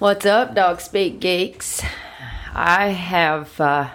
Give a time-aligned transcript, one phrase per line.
[0.00, 1.82] What's up, Dog Speak Geeks?
[2.54, 3.90] I have, uh,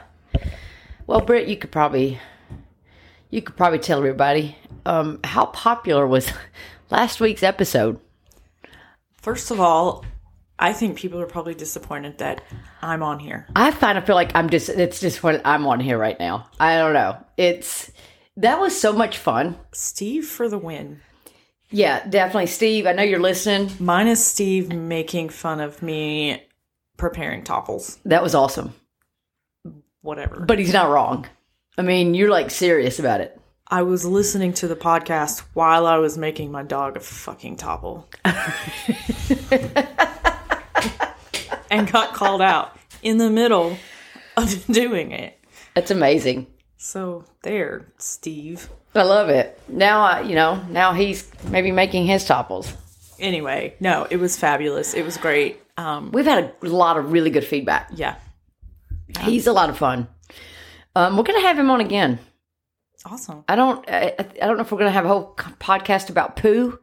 [1.08, 2.20] well, Britt, you could probably,
[3.32, 6.32] you could probably tell everybody um, how popular was
[6.92, 8.00] last week's episode.
[9.18, 10.06] First of all,
[10.60, 12.44] I think people are probably disappointed that
[12.84, 13.48] I'm on here.
[13.56, 16.52] I kind of feel like I'm just, it's just what I'm on here right now.
[16.60, 17.18] I don't know.
[17.36, 17.92] It's,
[18.38, 19.58] that was so much fun.
[19.72, 21.02] Steve for the win.
[21.72, 22.48] Yeah, definitely.
[22.48, 23.72] Steve, I know you're listening.
[23.80, 26.44] Minus Steve making fun of me
[26.98, 27.98] preparing Toppls.
[28.06, 28.74] That was awesome.
[30.02, 30.42] Whatever.
[30.42, 31.28] But he's not wrong.
[31.78, 33.40] I mean, you're like serious about it.
[33.68, 38.06] I was listening to the podcast while I was making my dog a fucking Toppl.
[41.72, 43.76] and got called out in the middle
[44.38, 45.40] of doing it.
[45.74, 46.48] That's amazing.
[46.78, 48.70] So there, Steve.
[48.96, 49.60] I love it.
[49.68, 52.74] Now, I, you know, now he's maybe making his Toppls.
[53.20, 54.94] Anyway, no, it was fabulous.
[54.94, 55.62] It was great.
[55.78, 57.90] Um, We've had a lot of really good feedback.
[57.94, 58.16] yeah,
[59.22, 60.08] He's a lot of fun.
[60.96, 62.20] Um, we're gonna have him on again.
[63.06, 63.44] awesome.
[63.50, 63.84] I don't.
[63.90, 66.80] I, I don't know if we're gonna have a whole podcast about poo.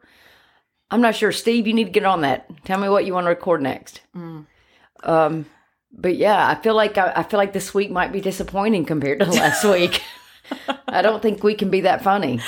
[0.91, 1.33] I'm not sure.
[1.33, 2.47] Steve, you need to get on that.
[2.67, 4.03] Tell me what you want to record next.
[5.03, 5.47] Um,
[5.91, 9.21] but yeah, I feel like I, I feel like this week might be disappointing compared
[9.21, 10.03] to last week.
[10.89, 12.41] I don't think we can be that funny.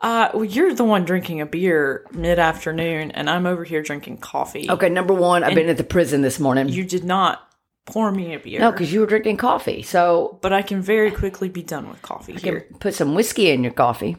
[0.00, 4.18] Uh, well, you're the one drinking a beer mid afternoon, and I'm over here drinking
[4.18, 4.70] coffee.
[4.70, 6.68] Okay, number one, I've been at the prison this morning.
[6.68, 7.48] You did not
[7.84, 8.60] pour me a beer.
[8.60, 9.82] no, because you were drinking coffee.
[9.82, 12.66] So but I can very quickly be done with coffee you here.
[12.80, 14.16] put some whiskey in your coffee.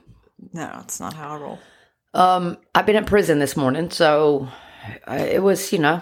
[0.54, 1.60] No, it's not how I roll.
[2.14, 4.48] Um, I've been in prison this morning, so
[5.08, 6.02] uh, it was, you know,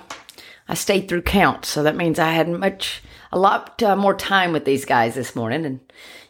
[0.69, 4.53] I stayed through count, so that means I had much, a lot uh, more time
[4.53, 5.65] with these guys this morning.
[5.65, 5.79] And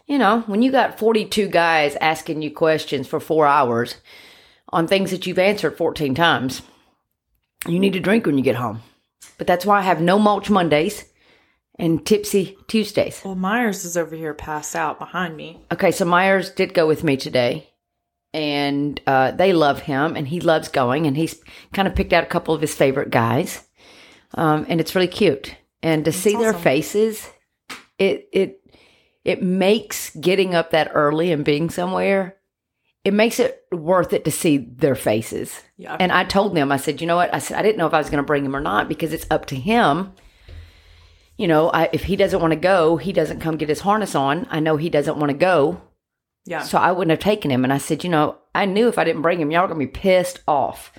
[0.07, 3.95] you know, when you got forty-two guys asking you questions for four hours
[4.69, 6.62] on things that you've answered fourteen times,
[7.68, 8.81] you need to drink when you get home.
[9.38, 11.06] But that's why I have no mulch Mondays
[11.78, 13.22] and tipsy Tuesdays.
[13.23, 15.62] Well, Myers is over here passed out behind me.
[15.72, 17.69] Okay, so Myers did go with me today,
[18.34, 21.40] and uh, they love him, and he loves going, and he's
[21.73, 23.67] kind of picked out a couple of his favorite guys,
[24.34, 25.56] um, and it's really cute.
[25.84, 27.29] And to see their faces,
[28.00, 28.62] it it
[29.28, 32.38] it makes getting up that early and being somewhere.
[33.04, 35.62] It makes it worth it to see their faces.
[35.78, 35.96] Yeah.
[36.00, 37.34] And I told them, I said, you know what?
[37.34, 39.14] I said I didn't know if I was going to bring him or not because
[39.14, 40.14] it's up to him
[41.38, 44.16] you know, I, if he doesn't want to go, he doesn't come get his harness
[44.16, 44.47] on.
[44.50, 45.80] I know he doesn't want to go,
[46.46, 46.64] Yeah.
[46.64, 47.64] so I wouldn't have taken him.
[47.64, 49.80] And I said, you know, I knew if I didn't bring him, y'all were gonna
[49.80, 50.91] be pissed off,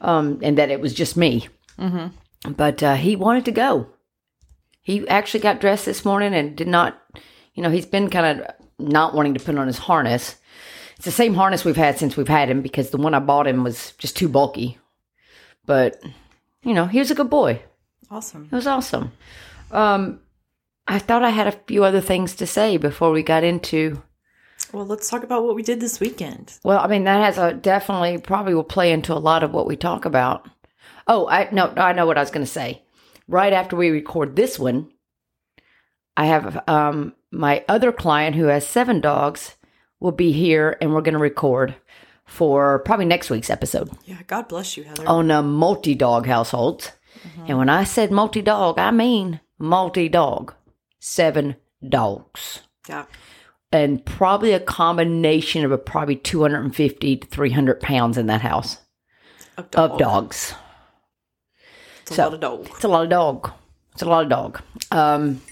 [0.00, 1.48] um, and that it was just me.
[1.78, 2.52] Mm-hmm.
[2.52, 3.86] But uh, he wanted to go.
[4.82, 7.00] He actually got dressed this morning and did not.
[7.54, 10.36] You know, he's been kind of not wanting to put on his harness.
[10.96, 13.46] It's the same harness we've had since we've had him because the one I bought
[13.46, 14.78] him was just too bulky.
[15.66, 16.02] But
[16.62, 17.62] you know, he was a good boy.
[18.10, 18.48] awesome.
[18.50, 19.12] It was awesome.
[19.70, 20.20] Um,
[20.86, 24.02] I thought I had a few other things to say before we got into.
[24.72, 26.58] Well, let's talk about what we did this weekend.
[26.64, 29.66] Well, I mean that has a definitely probably will play into a lot of what
[29.66, 30.48] we talk about.
[31.06, 32.82] Oh, I no, I know what I was going to say.
[33.26, 34.90] Right after we record this one,
[36.16, 39.56] I have um, my other client who has seven dogs
[40.00, 41.74] will be here, and we're going to record
[42.24, 45.06] for probably next week's episode Yeah, God bless you, Heather.
[45.06, 46.92] on a multi dog households.
[47.46, 50.54] And when I said multi dog, I mean multi dog,
[51.00, 51.56] seven
[51.86, 53.06] dogs, Yeah.
[53.72, 58.78] and probably a combination of a probably 250 to 300 pounds in that house
[59.58, 60.54] Of, of dogs.
[62.02, 62.66] It's a So- lot of dog.
[62.74, 63.52] It's a lot of dog.
[63.92, 64.60] It's a lot of dog.
[64.92, 65.42] Um,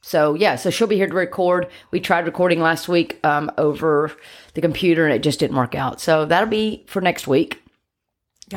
[0.00, 1.68] so yeah, so she'll be here to record.
[1.90, 4.12] We tried recording last week um, over
[4.54, 6.00] the computer and it just didn't work out.
[6.00, 7.62] So that'll be for next week.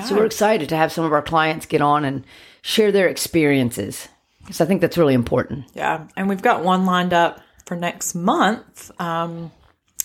[0.05, 2.23] So we're excited to have some of our clients get on and
[2.61, 4.07] share their experiences.
[4.49, 5.65] So I think that's really important.
[5.73, 8.89] Yeah, and we've got one lined up for next month.
[9.01, 9.51] Um,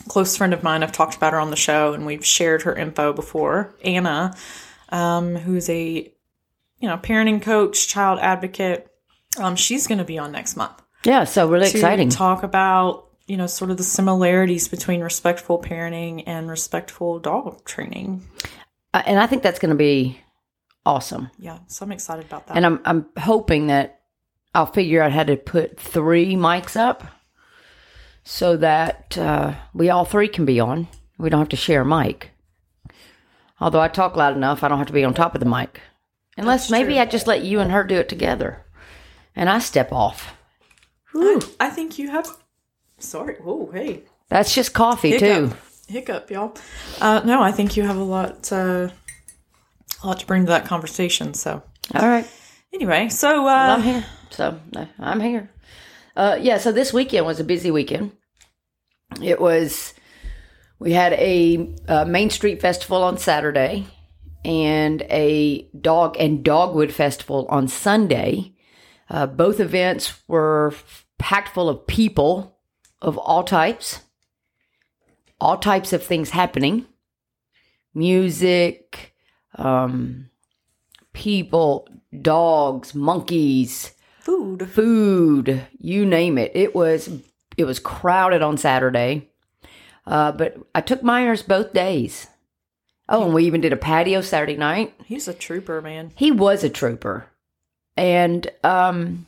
[0.09, 2.75] close friend of mine, I've talked about her on the show, and we've shared her
[2.75, 3.75] info before.
[3.85, 4.35] Anna,
[4.89, 6.13] um, who's a
[6.81, 8.91] you know parenting coach, child advocate.
[9.39, 12.09] Um, she's going to be on next month Yeah, so really to exciting.
[12.09, 18.27] talk about you know sort of the similarities between respectful parenting and respectful dog training.
[18.95, 20.19] Uh, and I think that's going to be
[20.85, 21.31] awesome.
[21.39, 22.57] Yeah, so I'm excited about that.
[22.57, 24.01] And I'm I'm hoping that
[24.55, 27.05] I'll figure out how to put three mics up
[28.25, 30.89] so that uh, we all three can be on.
[31.19, 32.31] We don't have to share a mic.
[33.61, 35.81] Although I talk loud enough, I don't have to be on top of the mic.
[36.37, 36.99] Unless maybe.
[36.99, 38.65] I just let you and her do it together,
[39.35, 40.36] and I step off.
[41.17, 42.29] I, I think you have.
[42.99, 43.37] Sorry.
[43.45, 44.03] Oh, Hey.
[44.29, 45.51] That's just coffee hiccup.
[45.51, 45.57] too.
[45.89, 46.57] Hiccup, y'all.
[47.01, 48.89] Uh, no, I think you have a lot, uh,
[50.03, 51.33] a lot to bring to that conversation.
[51.35, 51.63] So,
[51.95, 52.27] All right.
[52.73, 54.05] anyway, so I'm uh, here.
[54.31, 54.59] So
[54.99, 55.49] I'm here.
[56.17, 56.59] Uh, yeah.
[56.59, 58.13] So this weekend was a busy weekend.
[59.23, 59.95] It was.
[60.79, 63.87] We had a, uh Main Street Festival on Saturday,
[64.45, 68.53] and a dog and dogwood festival on Sunday.
[69.09, 70.75] Uh, both events were
[71.19, 72.59] packed full of people
[73.01, 74.01] of all types,
[75.41, 76.87] all types of things happening,
[77.95, 79.15] music,
[79.57, 80.31] um,
[81.13, 81.89] people,
[82.23, 84.69] dogs, monkeys food.
[84.71, 86.53] food, you name it.
[86.55, 87.11] It was
[87.57, 89.31] it was crowded on Saturday.
[90.07, 92.29] Uh, but I took Myers both days.
[93.09, 94.95] Oh, and we even did a patio Saturday night.
[95.05, 96.13] He's a trooper, man.
[96.17, 97.27] He was a trooper.
[97.97, 99.27] And um,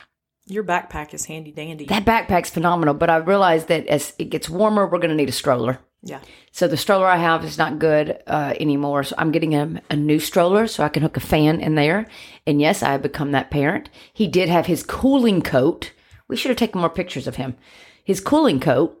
[0.49, 1.85] Your backpack is handy dandy.
[1.85, 5.29] that backpack's phenomenal, but I realized that as it gets warmer, we're going to need
[5.29, 5.79] a stroller.
[6.01, 9.03] yeah, So the stroller I have is not good uh, anymore.
[9.03, 12.07] So I'm getting him a new stroller so I can hook a fan in there.
[12.47, 13.89] And yes, I have become that parent.
[14.11, 15.91] He did have his cooling coat.
[16.27, 17.55] We should have taken more pictures of him.
[18.03, 18.97] His cooling coat,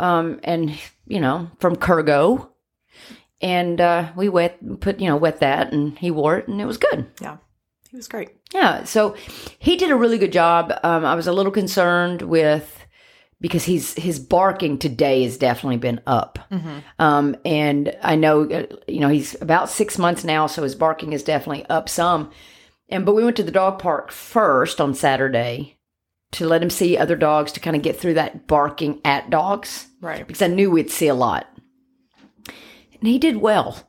[0.00, 0.76] um, and
[1.06, 2.48] you know, from Kurgo.
[3.40, 6.64] And uh, we wet put you know wet that, and he wore it, and it
[6.66, 7.06] was good.
[7.20, 7.36] yeah.
[7.94, 8.30] He was great.
[8.52, 9.14] Yeah, so
[9.60, 10.72] he did a really good job.
[10.82, 12.84] Um, I was a little concerned with
[13.40, 16.40] because he's his barking today has definitely been up,
[16.98, 21.12] um, and I know uh, you know he's about six months now, so his barking
[21.12, 22.32] is definitely up some.
[22.88, 25.78] And but we went to the dog park first on Saturday
[26.32, 29.86] to let him see other dogs to kind of get through that barking at dogs
[30.00, 30.26] Right.
[30.26, 31.46] because I knew we'd see a lot.
[32.48, 33.88] And he did well.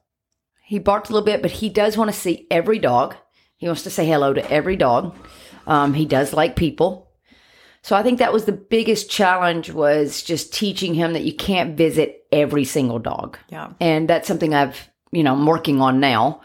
[0.63, 3.15] He barked a little bit, but he does want to see every dog.
[3.57, 5.15] He wants to say hello to every dog.
[5.67, 7.09] Um, he does like people.
[7.81, 11.77] So I think that was the biggest challenge was just teaching him that you can't
[11.77, 13.37] visit every single dog.
[13.49, 13.73] Yeah.
[13.79, 16.41] And that's something I've, you know, I'm working on now,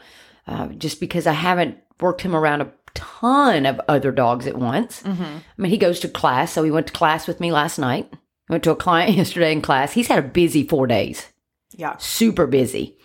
[0.47, 5.03] uh, just because I haven't worked him around a ton of other dogs at once.
[5.05, 8.13] I mean, he goes to class, so he went to class with me last night.
[8.51, 9.93] Went to a client yesterday in class.
[9.93, 11.27] He's had a busy four days,
[11.75, 11.97] Yeah.
[11.99, 12.97] super busy.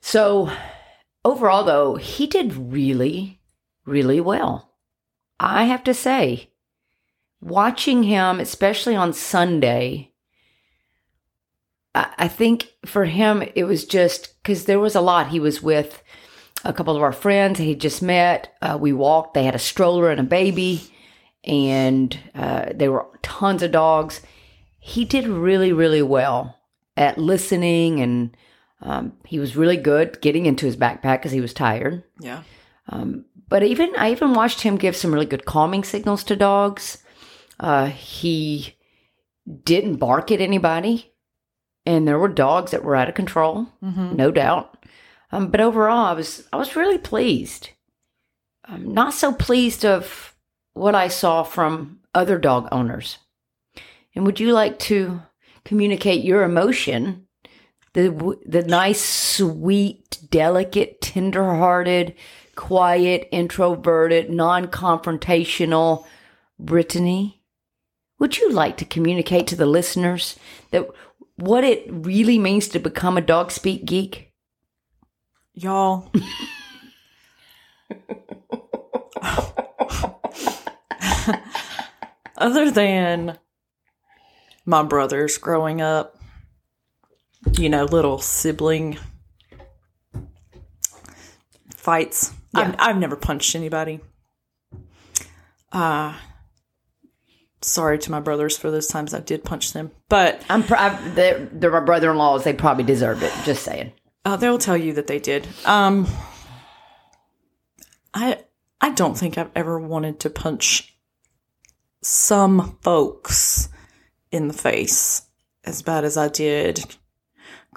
[0.00, 0.50] So
[1.24, 3.40] overall, though, he did really,
[3.84, 4.74] really well.
[5.40, 6.50] I have to say,
[7.40, 10.12] watching him, especially on Sunday,
[11.94, 15.28] I, I think for him, it was just because there was a lot.
[15.28, 16.02] He was with
[16.64, 18.54] a couple of our friends he just met.
[18.60, 20.82] Uh, we walked, they had a stroller and a baby,
[21.44, 24.20] and uh, there were tons of dogs.
[24.78, 26.56] He did really, really well
[26.96, 28.36] at listening, and
[28.80, 32.04] um, he was really good getting into his backpack because he was tired.
[32.20, 32.42] Yeah.
[33.48, 37.02] But even I even watched him give some really good calming signals to dogs.
[37.58, 38.76] Uh, he
[39.64, 41.12] didn't bark at anybody,
[41.86, 44.84] and there were dogs that were out of control, no doubt.
[45.32, 47.70] Um, but overall, I was I was really pleased.
[48.64, 50.34] I'm not so pleased of
[50.74, 53.18] what I saw from other dog owners.
[54.14, 55.22] And would you like to
[55.64, 57.27] communicate your emotion?
[57.94, 62.14] The the nice, sweet, delicate, tender-hearted,
[62.54, 66.04] quiet, introverted, non-confrontational
[66.60, 67.38] Britteny.
[68.18, 70.36] would you like to communicate to the listeners
[70.72, 70.88] that
[71.36, 74.32] what it really means to become a dog speak geek?
[75.54, 76.10] Y'all.
[82.36, 83.38] Other than
[84.64, 86.17] my brothers growing up,
[87.56, 88.98] you know, little sibling
[91.74, 92.32] fights.
[92.54, 94.00] I've, I've never punched anybody.
[95.70, 96.14] Uh,
[97.60, 101.14] sorry to my brothers for those times I did punch them, but I'm pr- I've,
[101.14, 102.44] they're, they're my brother-in-laws.
[102.44, 103.32] They probably deserved it.
[103.44, 103.92] Just saying.
[104.24, 105.46] uh, they'll tell you that they did.
[105.64, 106.06] Um,
[108.14, 108.38] I
[108.80, 110.96] I don't think I've ever wanted to punch
[112.02, 113.68] some folks
[114.30, 115.22] in the face
[115.64, 116.96] as bad as I did.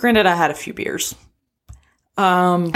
[0.02, 1.14] Granted, I had a few beers.
[2.18, 2.74] Um,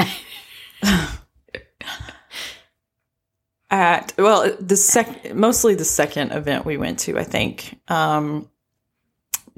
[3.71, 7.79] at well, the sec mostly the second event we went to, I think.
[7.87, 8.47] Um,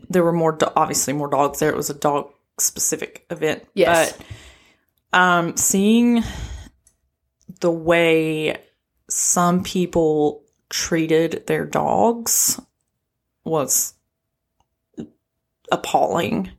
[0.08, 1.70] there were more, do- obviously more dogs there.
[1.70, 3.68] It was a dog specific event.
[3.74, 4.14] Yes.
[5.12, 6.24] But um, seeing
[7.60, 8.62] the way
[9.10, 12.62] some people treated their dogs
[13.44, 13.94] was
[15.70, 16.52] appalling.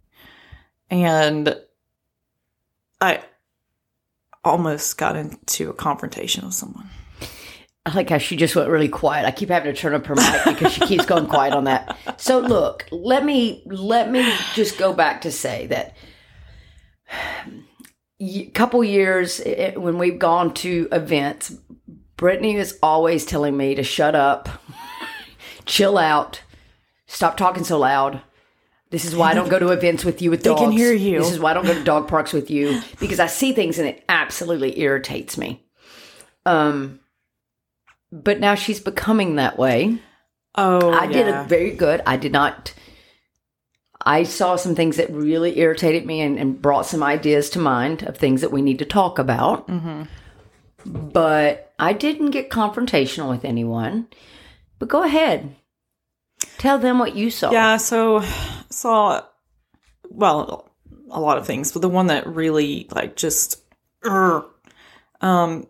[0.91, 1.57] And
[3.01, 3.23] I
[4.45, 6.89] almost got into a confrontation with someone.
[7.87, 9.25] I like how she just went really quiet.
[9.25, 11.97] I keep having to turn up her mic because she keeps going quiet on that.
[12.21, 15.97] So look, let me let me just go back to say that
[18.21, 21.57] a couple years eh, when we've gone to events,
[22.17, 24.49] Britteny is always telling me to shut up,
[25.65, 26.43] chill out,
[27.07, 28.21] stop talking so loud.
[28.91, 30.61] This is why I don't go to events with you with dogs.
[30.61, 31.19] They can hear you.
[31.19, 33.79] This is why I don't go to dog parks with you because I see things
[33.79, 35.63] and it absolutely irritates me.
[36.47, 37.01] Um,
[38.11, 39.99] but now she's becoming that way.
[40.55, 42.01] Oh, I did a very good.
[42.07, 42.73] I did not.
[44.01, 48.05] I saw some things that really irritated me and, and brought some ideas to mind
[48.05, 49.69] of things that we need to talk about.
[49.69, 50.05] Mm-hmm.
[50.87, 54.09] But I didn't get confrontational with anyone.
[54.79, 55.55] But go ahead.
[56.59, 57.51] Tell them what you saw.
[57.53, 58.23] Yeah, so
[58.71, 59.23] saw
[60.11, 60.71] well
[61.11, 63.63] a lot of things, but the one that really like just
[65.21, 65.67] um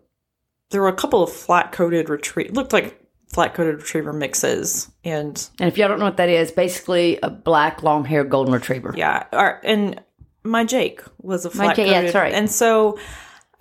[0.71, 2.99] there were a couple of flat coated retrieve looked like
[3.31, 7.29] flat coated retriever mixes and And if y'all don't know what that is, basically a
[7.29, 8.93] black long haired golden retriever.
[8.95, 10.01] yeah, our, and
[10.43, 12.33] my Jake was a flat Jake, yeah, that's right.
[12.33, 12.97] And so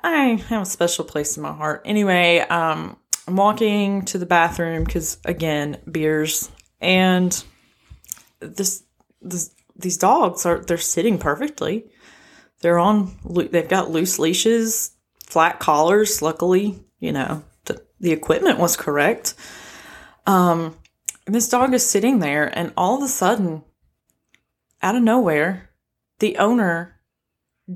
[0.02, 1.82] I have a special place in my heart.
[1.85, 7.44] Anyway, um I'm walking to the bathroom cuz again, beers and
[8.40, 8.85] this
[9.20, 11.87] this these dogs are they're sitting perfectly.
[12.61, 14.92] They're on they've got loose leashes,
[15.26, 16.23] flat collars.
[16.23, 19.35] Luckily, you know the the equipment was correct.
[20.26, 20.76] Um,
[21.26, 23.62] this dog is sitting there, and all of a sudden,
[24.82, 25.70] out of nowhere,
[26.18, 27.00] the owner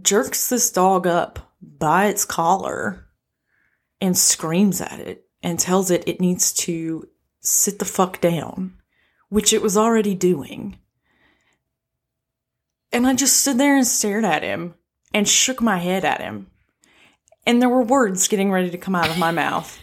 [0.00, 3.06] jerks this dog up by its collar
[4.00, 7.08] and screams at it and tells it it needs to
[7.40, 8.74] sit the fuck down,
[9.32, 10.78] which it was already doing.
[12.92, 14.74] And I just stood there and stared at him
[15.14, 16.48] and shook my head at him.
[17.46, 19.78] And there were words getting ready to come out of my mouth.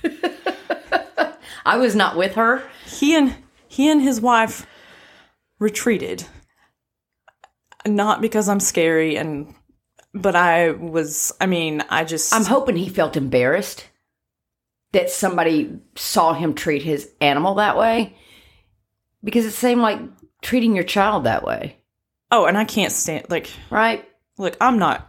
[1.65, 2.61] I was not with her.
[2.85, 3.35] he and
[3.67, 4.67] he and his wife
[5.57, 6.25] retreated.
[7.87, 9.55] Not because I'm scary and
[10.13, 13.83] but I was I mean, I just I'm hoping he felt embarrassed
[14.91, 18.15] that somebody saw him treat his animal that way
[19.23, 19.99] because it seemed like
[20.41, 21.77] treating your child that way,
[22.31, 24.05] Oh, and I can't stand like right?
[24.37, 25.07] look, I'm not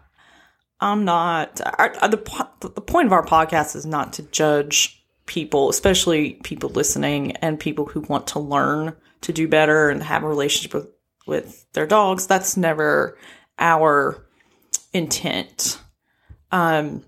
[0.81, 2.17] I'm not our, uh, the
[2.61, 7.87] the point of our podcast is not to judge people, especially people listening and people
[7.87, 10.89] who want to learn to do better and have a relationship with
[11.27, 12.27] with their dogs.
[12.27, 13.19] That's never
[13.59, 14.27] our
[14.93, 15.79] intent.
[16.51, 17.05] Um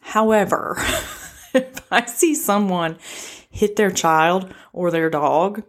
[0.00, 0.76] however,
[1.54, 2.98] if I see someone
[3.50, 5.62] hit their child or their dog,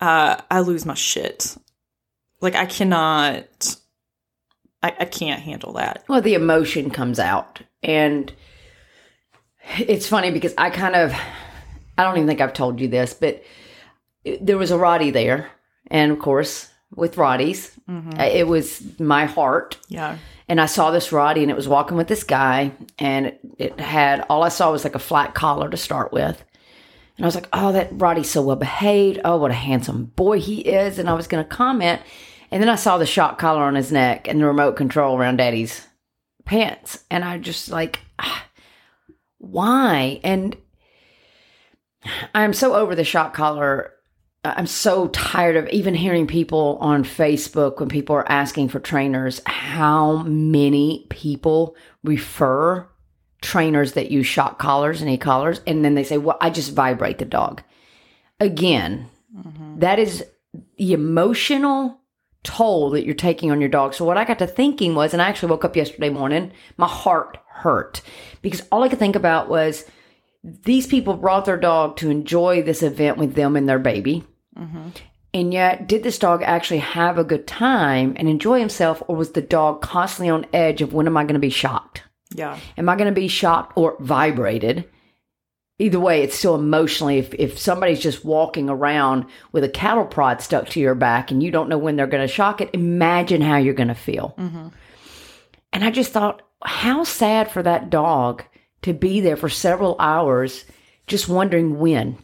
[0.00, 1.56] uh I lose my shit.
[2.40, 3.76] Like I cannot
[4.82, 6.04] I, I can't handle that.
[6.08, 7.60] Well, the emotion comes out.
[7.82, 8.32] And
[9.78, 11.12] it's funny because I kind of,
[11.98, 13.42] I don't even think I've told you this, but
[14.40, 15.50] there was a Rottie there.
[15.88, 17.72] And of course, with Rottie's,
[18.18, 19.76] uh, it was my heart.
[19.88, 20.16] Yeah.
[20.48, 22.72] And I saw this Roddy and it was walking with this guy.
[22.98, 26.42] And it, it had, all I saw was like a flat collar to start with.
[27.20, 29.20] And I was like, oh, that Rottie's so well behaved.
[29.26, 30.98] Oh, what a handsome boy he is.
[30.98, 32.00] And I was going to comment.
[32.50, 35.36] And then I saw the shock collar on his neck and the remote control around
[35.36, 35.86] daddy's
[36.46, 37.04] pants.
[37.10, 38.00] And I just like,
[39.36, 40.22] why?
[40.24, 40.56] And
[42.34, 43.92] I'm so over the shock collar
[44.42, 49.42] I'm so tired of even hearing people on Facebook when people are asking for trainers
[49.44, 52.88] how many people refer
[53.40, 56.74] trainers that use shock collars and e collars and then they say, Well, I just
[56.74, 57.62] vibrate the dog.
[58.38, 59.08] Again,
[59.78, 60.24] that is
[60.78, 62.00] the emotional
[62.42, 63.94] toll that you're taking on your dog.
[63.94, 66.88] So what I got to thinking was, and I actually woke up yesterday morning, my
[66.88, 68.00] heart hurt
[68.42, 69.84] because all I could think about was
[70.42, 74.24] these people brought their dog to enjoy this event with them and their baby.
[75.32, 79.32] And yet, did this dog actually have a good time and enjoy himself, or was
[79.32, 82.02] the dog constantly on edge of when am I going to be shocked?
[82.34, 82.58] Yeah.
[82.78, 84.88] Am I going to be shocked or vibrated?
[85.78, 87.18] Either way, it's still emotionally.
[87.18, 91.42] If, if somebody's just walking around with a cattle prod stuck to your back and
[91.42, 94.34] you don't know when they're going to shock it, imagine how you're going to feel.
[94.38, 94.68] Mm-hmm.
[95.72, 98.44] And I just thought, how sad for that dog
[98.82, 100.64] to be there for several hours
[101.06, 102.18] just wondering when.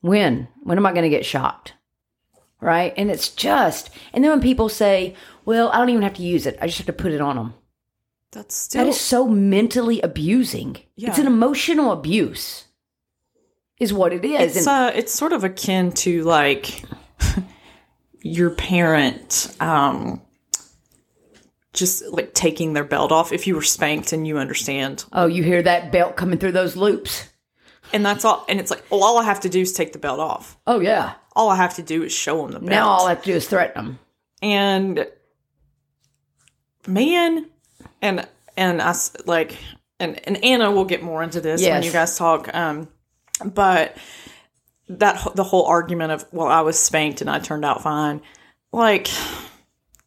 [0.00, 0.48] When?
[0.62, 1.74] When am I going to get shocked?
[2.60, 2.94] Right?
[2.96, 6.46] And it's just, and then when people say, well, I don't even have to use
[6.46, 7.54] it, I just have to put it on them.
[8.34, 10.76] That's still That is so mentally abusing.
[10.96, 12.64] It's an emotional abuse,
[13.80, 14.56] is what it is.
[14.56, 16.82] it's And uh it's sort of akin to like
[18.22, 20.20] your parent um
[21.72, 25.42] just like taking their belt off if you were spanked and you understand oh, you
[25.42, 27.28] hear that belt coming through those loops?
[27.92, 29.98] and that's all and it's like well all i have to do is take the
[29.98, 31.14] belt off Oh, yeah.
[31.36, 33.30] all i have to do is show them the belt Now all I have to
[33.30, 33.98] do is threaten them.
[34.40, 35.06] and
[36.86, 37.46] man
[38.04, 39.56] and and us like
[39.98, 42.86] and and anna will get more into this when you guys talk um
[43.44, 43.96] but
[44.88, 48.20] that the whole argument of well i was spanked and i turned out fine
[48.72, 49.08] like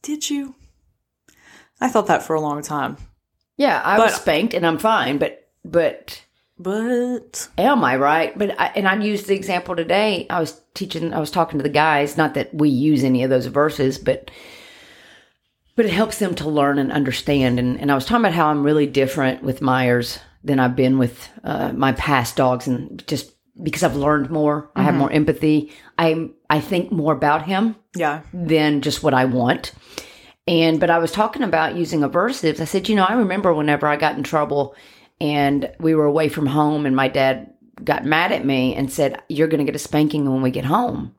[0.01, 0.55] did you
[1.81, 2.95] i thought that for a long time
[3.57, 6.21] Yeah, I was spanked and I'm fine, but, but
[6.59, 8.37] but am I right?
[8.37, 10.27] But I, and I used the example today.
[10.29, 12.17] I was teaching, I was talking to the guys.
[12.17, 14.29] Not that we use any of those verses, but
[15.77, 17.59] but it helps them to learn and understand.
[17.59, 20.97] And, and I was talking about how I'm really different with Myers than I've been
[20.97, 25.71] with uh, my past dogs, and just because I've learned more, I have more empathy.
[25.97, 29.71] I I think more about him yeah than just what I want.
[30.47, 32.59] And but I was talking about using aversives.
[32.59, 34.75] I said, you know, I remember whenever I got in trouble
[35.19, 39.21] and we were away from home and my dad got mad at me and said,
[39.27, 41.15] You're gonna get a spanking when we get home.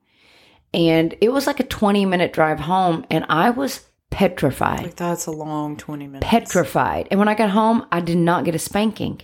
[0.72, 4.82] And it was like a 20 minute drive home and I was petrified.
[4.82, 7.08] like that's a long 20 minutes Petrified.
[7.10, 9.20] And when I got home, I did not get a spanking.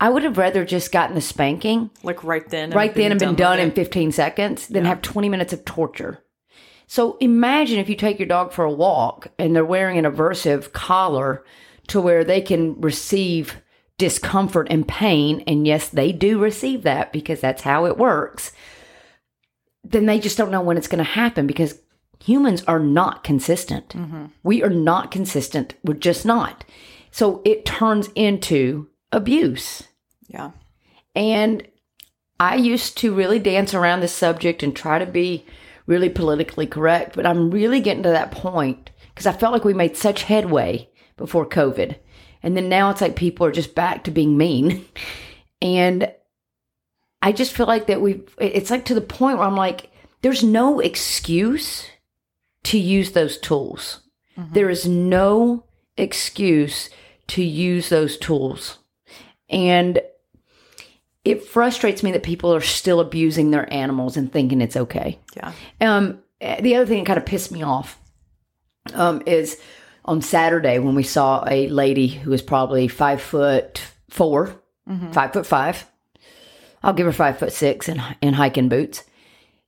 [0.00, 3.36] I would have rather just gotten the spanking like right then right then and been
[3.36, 6.22] done with in 15 seconds than have 20 minutes of torture.
[6.86, 10.72] So imagine if you take your dog for a walk and they're wearing an aversive
[10.72, 11.44] collar
[11.86, 13.62] to where they can receive
[13.98, 15.42] discomfort and pain.
[15.46, 18.52] And yes, they do receive that because that's how it works.
[19.84, 21.78] Then they just don't know when it's going to happen because
[22.22, 23.90] humans are not consistent.
[23.90, 24.26] Mm-hmm.
[24.42, 25.74] We are not consistent.
[25.84, 26.64] We're just not.
[27.10, 29.84] So it turns into abuse.
[30.28, 30.52] yeah
[31.14, 31.66] And
[32.40, 35.44] I used to really dance around this subject and try to be
[35.86, 39.74] really politically correct, but I'm really getting to that point because I felt like we
[39.74, 41.96] made such headway before COVID.
[42.42, 44.84] And then now it's like people are just back to being mean.
[45.62, 46.12] And
[47.22, 50.42] I just feel like that we've, it's like to the point where I'm like, there's
[50.42, 51.86] no excuse
[52.64, 54.00] to use those tools.
[54.36, 55.64] There is no
[55.96, 56.88] excuse
[57.28, 58.78] to use those tools.
[59.50, 60.00] And
[61.24, 65.18] it frustrates me that people are still abusing their animals and thinking it's okay.
[65.36, 68.00] yeah Um, the other thing that kind of pissed me off
[68.94, 69.60] um, is
[70.04, 74.58] on Saturday when we saw a lady who was probably five foot 4
[75.12, 75.86] five foot five.
[76.82, 79.04] I'll give her five foot six in in hiking boots.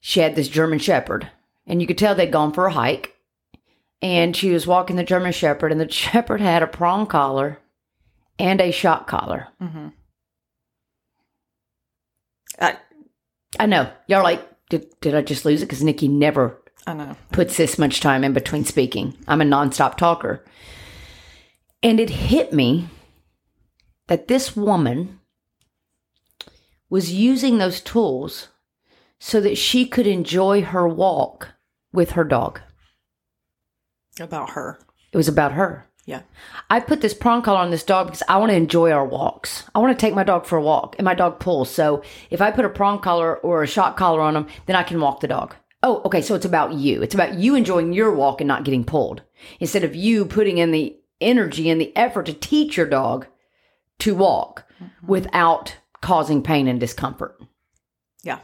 [0.01, 1.31] She had this German Shepherd,
[1.67, 3.15] and you could tell they'd gone for a hike.
[4.03, 7.61] And she was walking the German Shepherd, and the Shepherd had a prong collar
[8.39, 9.49] and a shock collar.
[9.63, 9.89] Mm-hmm.
[12.61, 12.77] I,
[13.59, 15.67] I know y'all are like, did did I just lose it?
[15.67, 19.17] Because Nikki never I know puts this much time in between speaking.
[19.27, 20.45] I'm a nonstop talker.
[21.83, 22.89] And it hit me
[24.09, 25.21] that this woman
[26.89, 28.49] was using those tools
[29.19, 31.54] so that she could enjoy her walk
[31.95, 32.61] with her dog.
[34.21, 34.79] about her
[35.13, 35.89] It was about her.
[36.05, 36.23] yeah
[36.69, 39.65] I put this prong collar on this dog because I want to enjoy our walks.
[39.75, 41.71] I want to take my dog for a walk, and my dog pulls.
[41.71, 44.83] So if I put a prong collar or a shock collar on him, then I
[44.83, 45.55] can walk the dog.
[45.83, 46.23] Oh, okay.
[46.23, 47.03] So it's about you.
[47.03, 49.23] It's about you enjoying your walk and not getting pulled,
[49.61, 53.27] instead of you putting in the energy and the effort to teach your dog
[54.01, 55.07] to walk mm-hmm.
[55.07, 57.39] without causing pain and discomfort.
[58.23, 58.41] yeah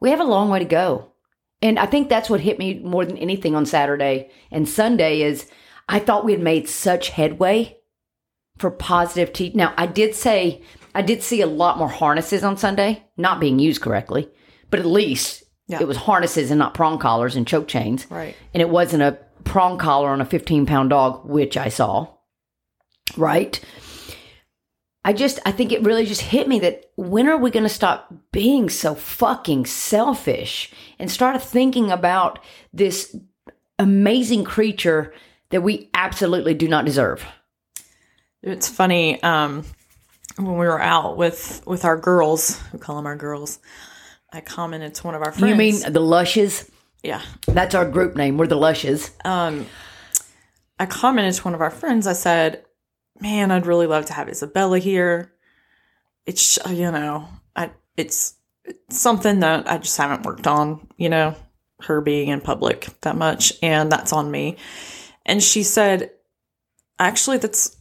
[0.00, 1.11] We have a long way to go.
[1.62, 5.46] And I think that's what hit me more than anything on Saturday and Sunday is
[5.88, 7.78] I thought we had made such headway
[8.58, 9.54] for positive teeth.
[9.54, 10.62] Now, I did say
[10.94, 14.28] I did see a lot more harnesses on Sunday, not being used correctly,
[14.70, 15.78] but at least Yeah.
[15.80, 18.06] it was harnesses and not prong collars and choke chains.
[18.10, 18.34] Right.
[18.52, 22.08] And it wasn't a prong collar on a 15 pound dog, which I saw.
[23.16, 23.60] Right.
[25.04, 27.68] I just, I think it really just hit me that when are we going to
[27.68, 32.38] stop being so fucking selfish and start thinking about
[32.72, 33.16] this
[33.78, 35.12] amazing creature
[35.50, 37.24] that we absolutely do not deserve?
[38.42, 39.64] It's funny um,
[40.36, 42.60] when we were out with with our girls.
[42.72, 43.58] We call them our girls.
[44.32, 45.50] I commented to one of our friends.
[45.50, 46.70] You mean the Lushes?
[47.02, 47.22] yeah?
[47.46, 48.38] That's our group name.
[48.38, 49.10] We're the Lushes.
[49.24, 49.66] Um,
[50.78, 52.06] I commented to one of our friends.
[52.06, 52.64] I said,
[53.22, 55.32] "Man, I'd really love to have Isabella here.
[56.26, 60.88] It's you know, I it's, it's something that I just haven't worked on.
[60.96, 61.36] You know,
[61.82, 64.56] her being in public that much, and that's on me."
[65.24, 66.10] And she said,
[66.98, 67.76] "Actually, that's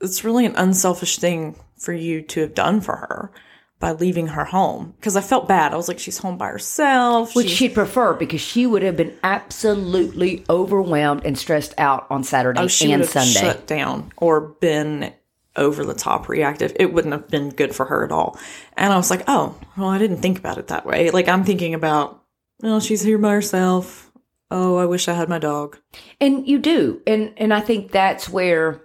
[0.00, 3.32] it's really an unselfish thing for you to have done for her."
[3.80, 5.72] By leaving her home, because I felt bad.
[5.72, 7.36] I was like, she's home by herself.
[7.36, 12.60] Which she'd prefer because she would have been absolutely overwhelmed and stressed out on Saturday
[12.60, 13.48] Oh, she and would have Sunday.
[13.48, 15.12] shut down or been
[15.54, 16.72] over the top reactive.
[16.76, 18.36] It wouldn't have been good for her at all.
[18.76, 21.10] And I was like, oh, well, I didn't think about it that way.
[21.10, 22.20] Like I'm thinking about,
[22.60, 24.10] well, she's here by herself.
[24.50, 25.78] Oh, I wish I had my dog.
[26.20, 27.00] And you do.
[27.06, 28.82] And and I think that's where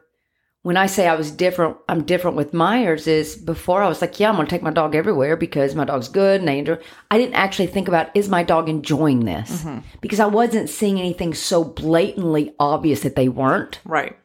[0.63, 4.17] when I say I was different, I'm different with Myers is before I was like,
[4.19, 6.78] yeah, I'm going to take my dog everywhere because my dog's good and they enjoy.
[7.12, 9.62] I didn't actually think about is my dog enjoying this?
[9.62, 9.80] Mm-hmm.
[9.99, 14.17] Because I wasn't seeing anything so blatantly obvious that they weren't, Right.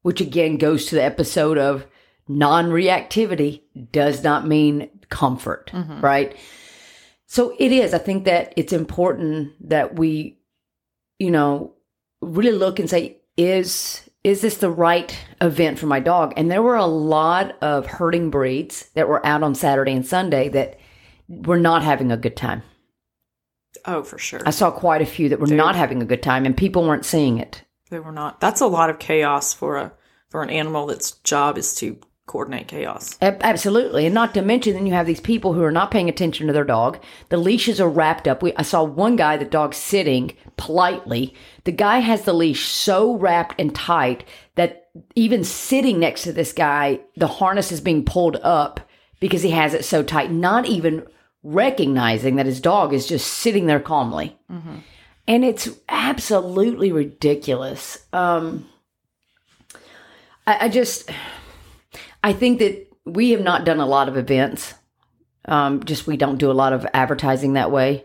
[0.00, 1.86] which again goes to the episode of
[2.26, 3.60] non-reactivity
[3.92, 6.00] does not mean comfort, mm-hmm.
[6.00, 6.36] right?
[7.26, 7.92] So it is.
[7.92, 10.38] I think that it's important that we,
[11.18, 11.74] you know,
[12.22, 16.34] really look and say, is is this the right event for my dog?
[16.36, 20.48] And there were a lot of herding breeds that were out on Saturday and Sunday
[20.50, 20.78] that
[21.28, 22.62] were not having a good time.
[23.84, 24.40] Oh, for sure.
[24.44, 27.04] I saw quite a few that were not having a good time, and people weren't
[27.04, 27.62] seeing it.
[27.90, 28.40] They were not.
[28.40, 29.92] That's a lot of chaos for a
[30.28, 33.18] for an animal that's job is to coordinate chaos.
[33.20, 36.46] Absolutely, and not to mention, then you have these people who are not paying attention
[36.46, 37.00] to their dog.
[37.30, 38.42] The leashes are wrapped up.
[38.42, 41.34] We, I saw one guy, the dog sitting politely.
[41.64, 46.52] The guy has the leash so wrapped and tight that even sitting next to this
[46.52, 48.80] guy, the harness is being pulled up
[49.20, 50.30] because he has it so tight.
[50.30, 51.06] Not even
[51.42, 54.36] recognizing that his dog is just sitting there calmly,
[55.26, 58.06] and it's absolutely ridiculous.
[58.12, 58.68] Um,
[60.46, 61.10] I, I just.
[62.22, 64.74] I think that we have not done a lot of events.
[65.44, 68.04] Um, just we don't do a lot of advertising that way.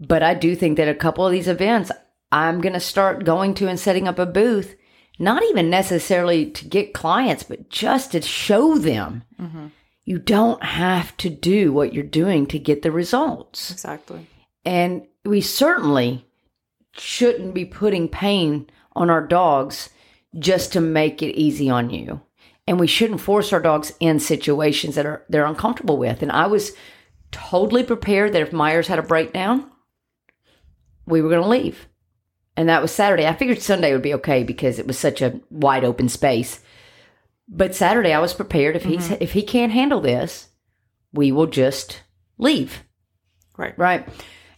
[0.00, 1.90] But I do think that a couple of these events
[2.30, 4.76] I'm going to start going to and setting up a booth,
[5.18, 9.24] not even necessarily to get clients, but just to show them
[10.08, 13.70] you don't have to do what you're doing to get the results.
[13.70, 14.26] Exactly.
[14.64, 16.24] And we certainly
[16.92, 19.90] shouldn't be putting pain on our dogs
[20.38, 22.22] just to make it easy on you.
[22.68, 26.20] And we shouldn't force our dogs in situations that are they're uncomfortable with.
[26.20, 26.72] And I was
[27.30, 29.70] totally prepared that if Myers had a breakdown,
[31.06, 31.88] we were going to leave.
[32.58, 33.26] And that was Saturday.
[33.26, 36.60] I figured Sunday would be okay because it was such a wide open space.
[37.48, 39.22] But Saturday I was prepared if he's mm-hmm.
[39.22, 40.48] if he can't handle this,
[41.10, 42.02] we will just
[42.36, 42.84] leave.
[43.56, 43.78] Right.
[43.78, 44.06] Right.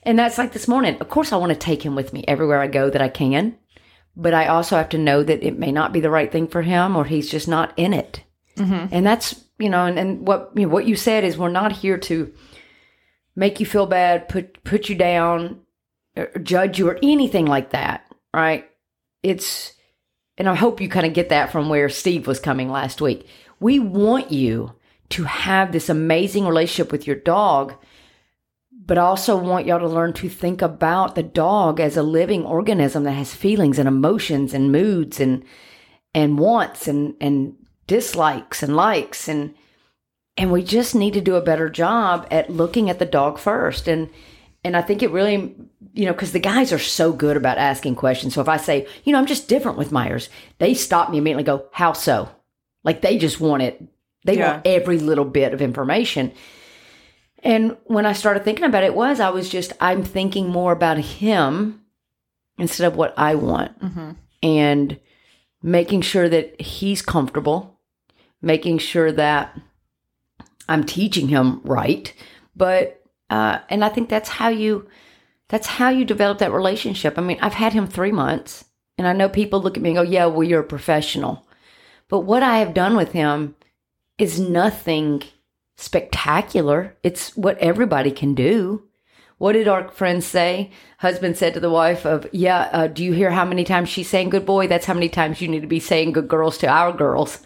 [0.02, 0.96] And that's like this morning.
[1.00, 3.56] Of course, I want to take him with me everywhere I go that I can.
[4.16, 6.62] But I also have to know that it may not be the right thing for
[6.62, 8.22] him or he's just not in it.
[8.56, 8.86] Mm-hmm.
[8.92, 11.72] And that's, you know, and, and what you know, what you said is we're not
[11.72, 12.32] here to
[13.36, 15.60] make you feel bad, put put you down,
[16.16, 18.04] or judge you or anything like that.
[18.34, 18.68] Right.
[19.22, 19.72] It's
[20.36, 23.26] and I hope you kind of get that from where Steve was coming last week.
[23.60, 24.74] We want you
[25.10, 27.74] to have this amazing relationship with your dog
[28.86, 32.44] but I also want y'all to learn to think about the dog as a living
[32.44, 35.44] organism that has feelings and emotions and moods and
[36.14, 39.28] and wants and and dislikes and likes.
[39.28, 39.54] And
[40.36, 43.86] and we just need to do a better job at looking at the dog first.
[43.86, 44.08] And
[44.64, 45.54] and I think it really
[45.92, 48.34] you know cuz the guys are so good about asking questions.
[48.34, 51.42] So if I say you know I'm just different with Myers they stop me immediately
[51.42, 52.30] and go how so?
[52.82, 53.82] Like they just want it.
[54.24, 54.52] They Yeah.
[54.52, 56.32] want every little bit of information
[57.42, 60.98] and when I started thinking about it, was I was just I'm thinking more about
[60.98, 61.80] him
[62.58, 63.72] instead of what I want,
[64.42, 64.98] and
[65.62, 67.78] making sure that he's comfortable,
[68.42, 69.58] making sure that
[70.68, 72.12] I'm teaching him right.
[72.54, 74.88] But uh, and I think that's how you
[75.48, 77.18] That's how you develop that relationship.
[77.18, 78.64] I mean, I've had him three months,
[78.96, 81.46] and I know people look at me and go, Yeah, well, you're a professional.
[82.08, 83.54] But what I have done with him
[84.18, 85.22] is nothing
[85.80, 86.96] spectacular.
[87.02, 88.84] It's what everybody can do.
[89.38, 90.70] What did our friends say?
[90.98, 94.08] Husband said to the wife of, "Yeah, uh, do you hear how many times she's
[94.08, 94.66] saying good boy?
[94.66, 97.38] That's how many times you need to be saying good girls to our girls."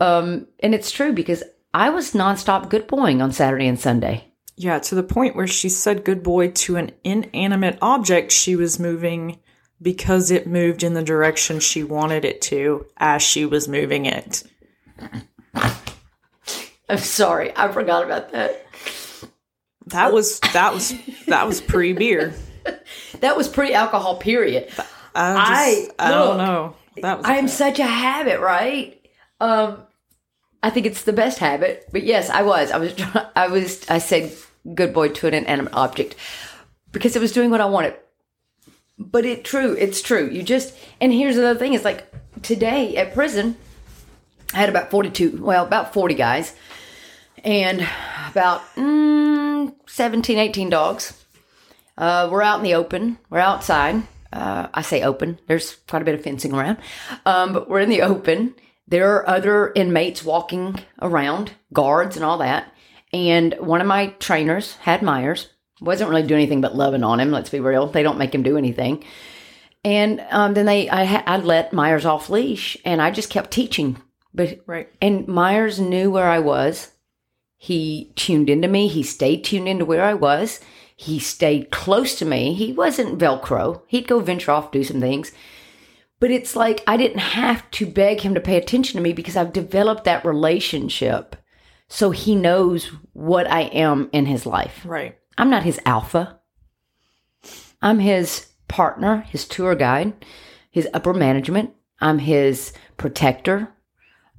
[0.00, 4.32] Um, and it's true because I was nonstop good boying on Saturday and Sunday.
[4.56, 8.80] Yeah, to the point where she said good boy to an inanimate object she was
[8.80, 9.38] moving
[9.80, 14.42] because it moved in the direction she wanted it to as she was moving it.
[16.92, 18.66] I'm sorry, I forgot about that.
[19.86, 20.94] That was that was
[21.26, 22.34] that was pre beer.
[23.20, 24.16] That was pre-alcohol.
[24.16, 24.68] Period.
[25.14, 26.74] I just, I, don't know.
[27.02, 29.00] That was I am such a habit, right?
[29.40, 29.78] Um,
[30.62, 31.88] I think it's the best habit.
[31.92, 32.70] But yes, I was.
[32.72, 32.94] I was.
[33.36, 33.88] I was.
[33.88, 34.32] I said
[34.74, 36.16] "good boy" to an inanimate object
[36.90, 37.94] because it was doing what I wanted.
[38.98, 39.76] But it true.
[39.78, 40.28] It's true.
[40.28, 40.76] You just.
[41.00, 43.56] And here's the other thing: is like today at prison,
[44.52, 45.38] I had about forty-two.
[45.42, 46.54] Well, about forty guys,
[47.42, 47.86] and
[48.30, 51.24] about mm, 17, 18 dogs.
[51.98, 53.18] Uh, we're out in the open.
[53.30, 54.02] We're outside.
[54.32, 55.38] Uh, I say open.
[55.46, 56.78] There's quite a bit of fencing around,
[57.26, 58.54] um, but we're in the open.
[58.88, 62.72] There are other inmates walking around, guards and all that.
[63.12, 65.48] And one of my trainers had Myers.
[65.80, 67.30] Wasn't really doing anything but loving on him.
[67.30, 67.88] Let's be real.
[67.88, 69.04] They don't make him do anything.
[69.84, 74.00] And um, then they, I, I let Myers off leash, and I just kept teaching.
[74.32, 74.88] But right.
[75.02, 76.91] and Myers knew where I was.
[77.62, 78.88] He tuned into me.
[78.88, 80.58] He stayed tuned into where I was.
[80.96, 82.54] He stayed close to me.
[82.54, 83.82] He wasn't Velcro.
[83.86, 85.30] He'd go venture off, do some things.
[86.18, 89.36] But it's like I didn't have to beg him to pay attention to me because
[89.36, 91.36] I've developed that relationship.
[91.86, 94.80] So he knows what I am in his life.
[94.84, 95.16] Right.
[95.38, 96.40] I'm not his alpha.
[97.80, 100.24] I'm his partner, his tour guide,
[100.72, 101.74] his upper management.
[102.00, 103.72] I'm his protector.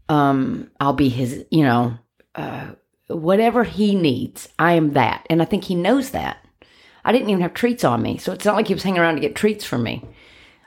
[0.09, 1.97] Um, I'll be his, you know,
[2.35, 2.71] uh,
[3.07, 4.49] whatever he needs.
[4.57, 5.25] I am that.
[5.29, 6.37] And I think he knows that.
[7.05, 8.17] I didn't even have treats on me.
[8.17, 10.05] So it's not like he was hanging around to get treats from me.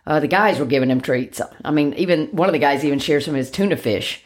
[0.07, 1.41] Uh, the guys were giving him treats.
[1.65, 4.23] I mean, even one of the guys even shared some of his tuna fish.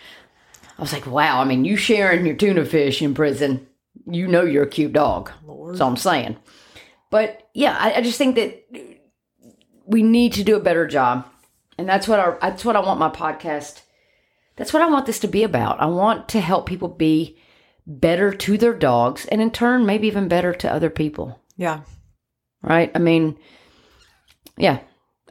[0.79, 3.67] I was like, wow, I mean, you sharing your tuna fish in prison,
[4.07, 5.31] you know you're a cute dog.
[5.47, 6.37] That's all I'm saying.
[7.11, 8.65] But yeah, I, I just think that
[9.87, 11.27] we need to do a better job.
[11.79, 13.83] And that's what our that's what I want my podcast.
[14.57, 15.81] That's what I want this to be about.
[15.81, 17.39] I want to help people be
[17.87, 21.41] better to their dogs and in turn maybe even better to other people.
[21.57, 21.81] Yeah.
[22.63, 22.91] Right?
[22.95, 23.39] I mean,
[24.57, 24.81] yeah.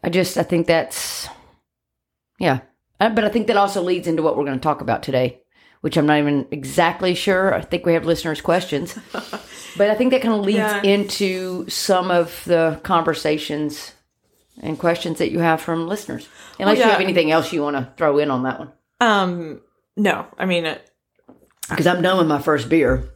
[0.03, 1.27] I just I think that's
[2.39, 2.62] yeah.
[2.99, 5.41] Uh, But I think that also leads into what we're going to talk about today,
[5.81, 7.53] which I'm not even exactly sure.
[7.53, 8.97] I think we have listeners' questions.
[9.77, 10.81] but I think that kind of leads Yeah.
[10.83, 13.93] into some of the conversations
[14.62, 16.27] and questions that you have from listeners.
[16.59, 16.91] Unless you yeah.
[16.91, 18.71] have anything else you want to throw in on that one.
[19.01, 19.62] Um.
[19.95, 20.25] No.
[20.38, 20.77] I mean.
[21.69, 23.10] Because I'm done with my first beer.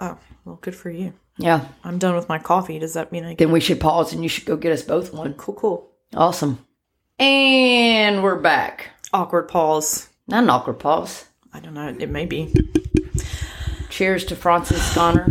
[0.00, 0.18] oh.
[0.44, 1.12] Well, good for you.
[1.36, 1.66] Yeah.
[1.84, 2.78] I'm done with my coffee.
[2.78, 5.12] Does that mean I Then we should pause and you should go get us both
[5.12, 5.34] one.
[5.34, 5.54] cool?
[5.54, 5.90] Cool.
[6.14, 6.64] Awesome.
[7.18, 8.88] And we're back.
[9.12, 10.08] Awkward pause.
[10.26, 11.26] Not an awkward pause.
[11.52, 11.88] I don't know.
[11.88, 12.54] It may be.
[13.90, 15.28] Cheers to Francis Connor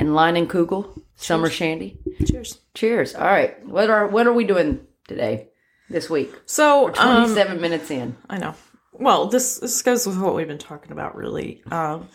[0.00, 1.98] and Leinenkugel, Summer Shandy.
[2.26, 2.58] Cheers.
[2.74, 3.14] Cheers.
[3.14, 3.64] All right.
[3.64, 5.50] What are what are we doing today?
[5.90, 6.34] This week?
[6.46, 8.16] So, um, 27 minutes in.
[8.28, 8.54] I know.
[8.98, 11.62] Well, this this goes with what we've been talking about, really.
[11.70, 12.08] Um,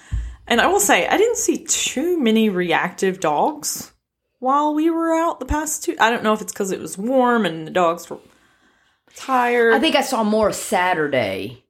[0.47, 3.93] and I will say, I didn't see too many reactive dogs
[4.39, 5.95] while we were out the past two.
[5.99, 8.19] I don't know if it's because it was warm and the dogs were
[9.15, 9.73] tired.
[9.73, 11.63] I think I saw more Saturday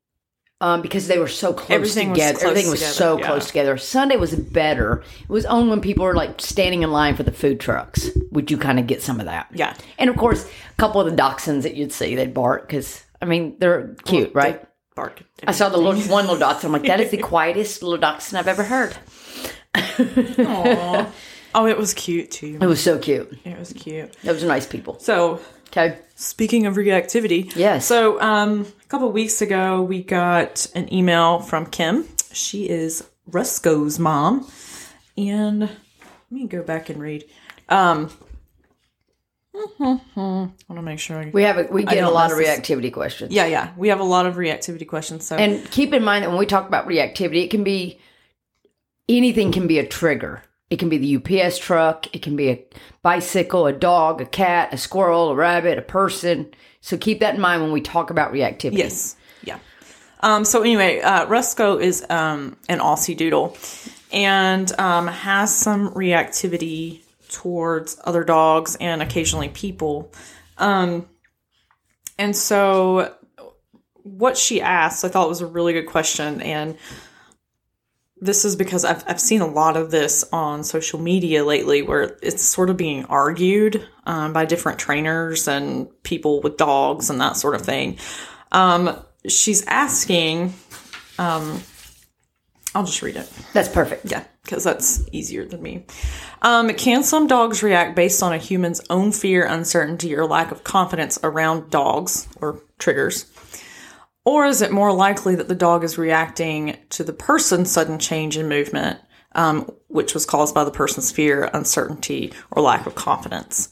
[0.60, 2.40] um, because they were so close Everything was together.
[2.40, 3.28] close Everything was together, so yeah.
[3.28, 3.78] close together.
[3.78, 5.04] Sunday was better.
[5.22, 8.50] It was only when people were like standing in line for the food trucks would
[8.50, 9.50] you kind of get some of that.
[9.54, 9.76] Yeah.
[10.00, 13.26] And of course, a couple of the dachshunds that you'd see, they'd bark because, I
[13.26, 14.66] mean, they're cute, right?
[14.96, 15.24] Bark.
[15.46, 16.66] I saw the little, one little dachshund.
[16.76, 18.96] I'm like, that is the quietest little dachshund I've ever heard.
[19.76, 21.12] Aw.
[21.56, 22.58] oh, it was cute too.
[22.62, 23.38] It was so cute.
[23.46, 24.16] It was cute.
[24.24, 25.00] Those are nice people.
[25.00, 25.98] So, Okay.
[26.16, 27.86] speaking of reactivity, Yes.
[27.88, 32.06] So, um, a couple weeks ago, we got an email from Kim.
[32.32, 34.48] She is Rusco's mom,
[35.18, 35.72] and let
[36.32, 37.26] me go back and read.
[37.70, 38.12] Um,
[39.56, 41.18] I want to make sure.
[41.18, 43.32] I, We have a, we get a lot of necess- reactivity questions.
[43.32, 45.26] yeah, yeah, we have a lot of reactivity questions.
[45.28, 48.00] So, And keep in mind that when we talk about reactivity, it can be
[49.08, 50.42] anything can be a trigger.
[50.70, 52.66] It can be the UPS truck, it can be a
[53.04, 56.52] bicycle, a dog, a cat, a squirrel, a rabbit, a person.
[56.82, 58.78] So keep that in mind when we talk about reactivity.
[58.78, 59.16] Yes.
[59.44, 59.60] Yeah.
[60.22, 63.56] Um, so anyway, uh, Rusco is um, an Aussie Doodle
[64.12, 67.02] and um, has some reactivity
[67.34, 70.14] towards other dogs and occasionally people.
[70.58, 71.08] Um,
[72.18, 73.14] and so,
[74.04, 76.42] what she asked, I thought was a really good question.
[76.42, 76.78] And
[78.22, 82.18] this is because I've, I've seen a lot of this on social media lately where
[82.22, 87.36] it's sort of being argued um, by different trainers and people with dogs and that
[87.36, 87.98] sort of thing.
[88.52, 90.54] Um, she's asking,
[91.18, 91.62] um,
[92.76, 93.30] I'll just read it.
[93.54, 94.12] That's perfect.
[94.12, 95.86] Yeah, because that's easier than me.
[96.42, 100.64] Um, can some dogs react based on a human's own fear, uncertainty, or lack of
[100.64, 103.26] confidence around dogs or triggers?
[104.26, 108.38] Or is it more likely that the dog is reacting to the person's sudden change
[108.38, 109.00] in movement,
[109.34, 113.70] um, which was caused by the person's fear, uncertainty, or lack of confidence?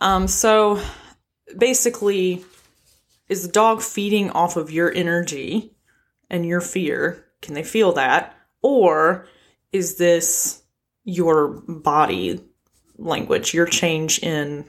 [0.00, 0.80] Um, so
[1.56, 2.44] basically,
[3.28, 5.76] is the dog feeding off of your energy
[6.30, 7.24] and your fear?
[7.42, 8.36] Can they feel that?
[8.62, 9.26] Or
[9.72, 10.62] is this
[11.04, 12.40] your body
[12.96, 14.64] language, your change in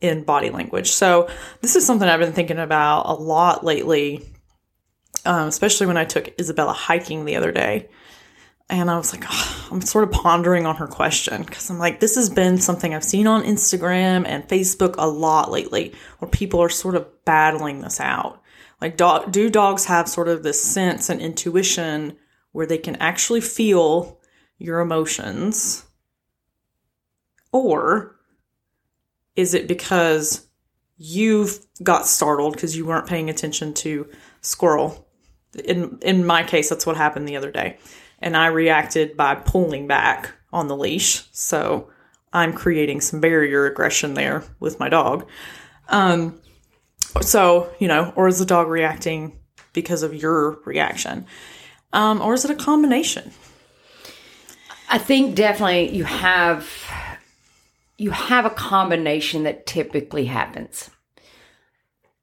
[0.00, 0.90] in body language?
[0.90, 1.28] So
[1.60, 4.24] this is something I've been thinking about a lot lately
[5.24, 7.88] um, especially when I took Isabella hiking the other day.
[8.70, 12.00] And I was like, oh, I'm sort of pondering on her question because I'm like,
[12.00, 16.60] this has been something I've seen on Instagram and Facebook a lot lately where people
[16.60, 18.42] are sort of battling this out.
[18.80, 22.16] Like, do, do dogs have sort of this sense and intuition
[22.52, 24.17] where they can actually feel
[24.58, 25.86] your emotions?
[27.52, 28.16] Or
[29.36, 30.46] is it because
[30.96, 34.08] you've got startled because you weren't paying attention to
[34.40, 35.06] squirrel?
[35.64, 37.78] In in my case that's what happened the other day.
[38.18, 41.24] And i reacted by pulling back on the leash.
[41.32, 41.88] So
[42.32, 45.28] i'm creating some barrier aggression there with my dog.
[45.88, 46.40] Um
[47.22, 49.38] so you know or is the dog reacting
[49.72, 51.26] because of your reaction?
[51.92, 53.32] Um or is it a combination
[54.90, 56.70] I think definitely you have
[57.98, 60.88] you have a combination that typically happens.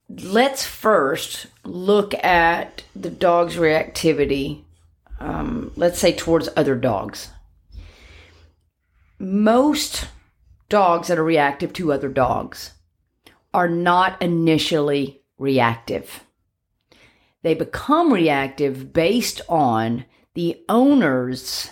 [0.10, 4.64] Let's first look at the dog's reactivity,
[5.20, 7.30] um, let's say towards other dogs.
[9.20, 10.08] Most
[10.70, 12.72] dogs that are reactive to other dogs
[13.54, 16.24] are not initially reactive.
[17.44, 21.70] They become reactive based on the owner's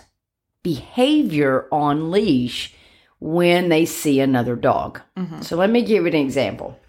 [0.63, 2.73] behavior on leash
[3.19, 5.01] when they see another dog.
[5.41, 6.79] So let me give you an example.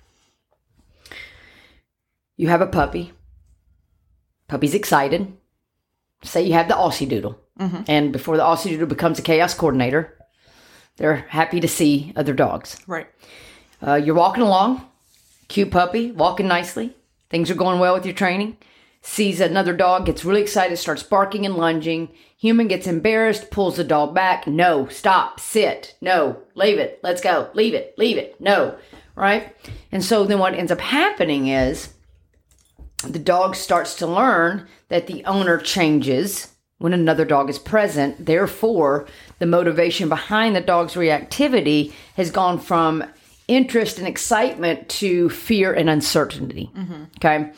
[2.37, 3.13] You have a puppy.
[4.49, 5.33] Puppy's excited.
[6.23, 7.39] Say you have the Aussie Doodle.
[7.87, 10.17] And before the Aussie Doodle becomes a chaos coordinator,
[10.97, 12.77] they're happy to see other dogs.
[12.87, 13.07] right
[13.87, 14.85] Uh, you're walking along,
[15.49, 16.97] cute puppy, walking nicely.
[17.31, 18.57] Things are going well with your training.
[19.07, 22.09] Sees another dog, gets really excited, starts barking and lunging.
[22.38, 24.47] Human gets embarrassed, pulls the dog back.
[24.47, 28.79] No, stop, sit, no, leave it, let's go, leave it, leave it, no,
[29.14, 29.55] right?
[29.93, 31.93] And so then what ends up happening is
[33.07, 38.25] the dog starts to learn that the owner changes when another dog is present.
[38.25, 39.07] Therefore,
[39.38, 43.05] the motivation behind the dog's reactivity has gone from
[43.49, 46.71] interest and excitement to fear and uncertainty.
[46.75, 47.05] Mm-hmm.
[47.19, 47.53] Okay.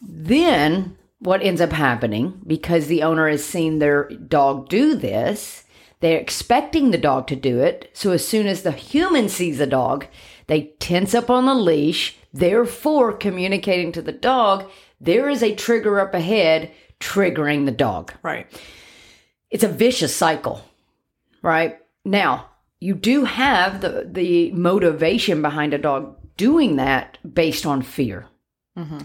[0.00, 5.64] Then, what ends up happening because the owner has seen their dog do this,
[6.00, 7.90] they're expecting the dog to do it.
[7.92, 10.06] So, as soon as the human sees the dog,
[10.46, 15.98] they tense up on the leash, therefore communicating to the dog there is a trigger
[15.98, 18.12] up ahead triggering the dog.
[18.22, 18.46] right
[19.50, 20.64] It's a vicious cycle,
[21.42, 21.78] right?
[22.04, 28.26] Now, you do have the, the motivation behind a dog doing that based on fear.
[28.76, 29.00] Mm-hmm.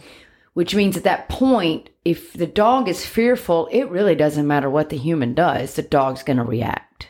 [0.56, 4.89] Which means at that point, if the dog is fearful, it really doesn't matter what
[4.89, 7.10] the human does, the dog's going to react.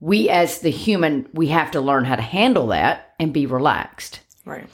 [0.00, 4.20] We, as the human, we have to learn how to handle that and be relaxed
[4.44, 4.68] right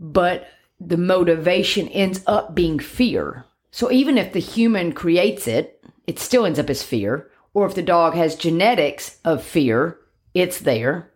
[0.00, 0.48] but
[0.80, 3.44] the motivation ends up being fear.
[3.70, 7.30] So even if the human creates it, it still ends up as fear.
[7.52, 9.98] Or if the dog has genetics of fear,
[10.32, 11.12] it's there,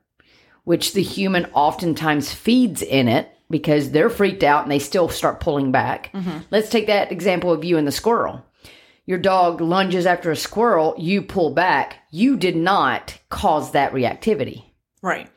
[0.65, 5.41] which the human oftentimes feeds in it because they're freaked out and they still start
[5.41, 6.13] pulling back.
[6.13, 6.39] Mm-hmm.
[6.51, 8.45] Let's take that example of you and the squirrel.
[9.07, 11.99] Your dog lunges after a squirrel, you pull back.
[12.11, 14.65] You did not cause that reactivity
[15.03, 15.31] right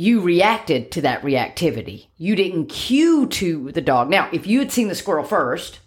[0.00, 2.06] you reacted to that reactivity.
[2.16, 4.08] You didn't cue to the dog.
[4.08, 5.80] Now, if you had seen the squirrel first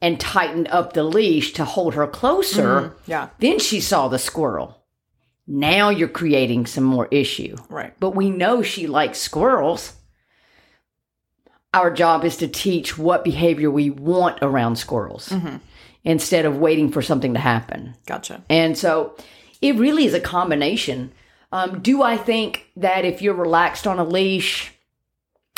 [0.00, 3.10] and tightened up the leash to hold her closer, mm-hmm.
[3.10, 4.82] yeah then she saw the squirrel.
[5.46, 7.56] Now you're creating some more issue.
[7.68, 9.92] right But we know she likes squirrels.
[11.74, 15.32] Our job is to teach what behavior we want around squirrels
[16.02, 17.94] instead of waiting for something to happen.
[18.06, 19.14] gotcha And so
[19.60, 21.12] it really is a combination
[21.50, 24.70] Um, do I think that if you're relaxed on a leash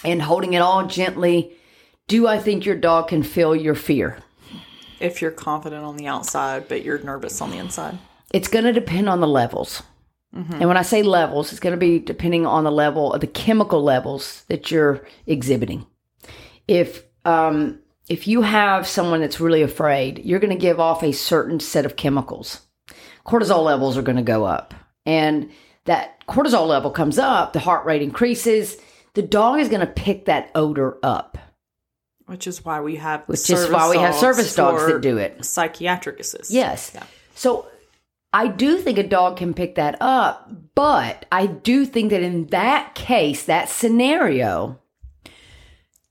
[0.05, 1.53] and holding it all gently,
[2.07, 4.19] do I think your dog can feel your fear?
[5.01, 7.99] If you're confident on the outside, but you're nervous on the inside.
[8.33, 9.83] It's going to depend on the levels.
[10.33, 13.27] And when I say levels, it's going to be depending on the level of the
[13.27, 15.87] chemical levels that you're exhibiting.
[16.71, 21.13] If um, if you have someone that's really afraid, you're going to give off a
[21.13, 22.61] certain set of chemicals.
[23.27, 24.73] Cortisol levels are going to go up,
[25.05, 25.51] and
[25.85, 28.77] that cortisol level comes up, the heart rate increases.
[29.15, 31.37] The dog is going to pick that odor up,
[32.27, 35.45] Which is why we have which is why we have service dogs that do it.
[35.45, 36.53] Psychiatric assist.
[36.53, 36.93] Yes.
[36.95, 37.03] Yeah.
[37.35, 37.67] So
[38.33, 42.47] I do think a dog can pick that up, but I do think that in
[42.47, 44.79] that case, that scenario,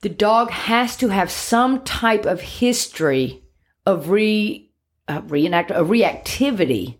[0.01, 3.43] the dog has to have some type of history
[3.85, 4.71] of re
[5.07, 6.97] uh, reenact a reactivity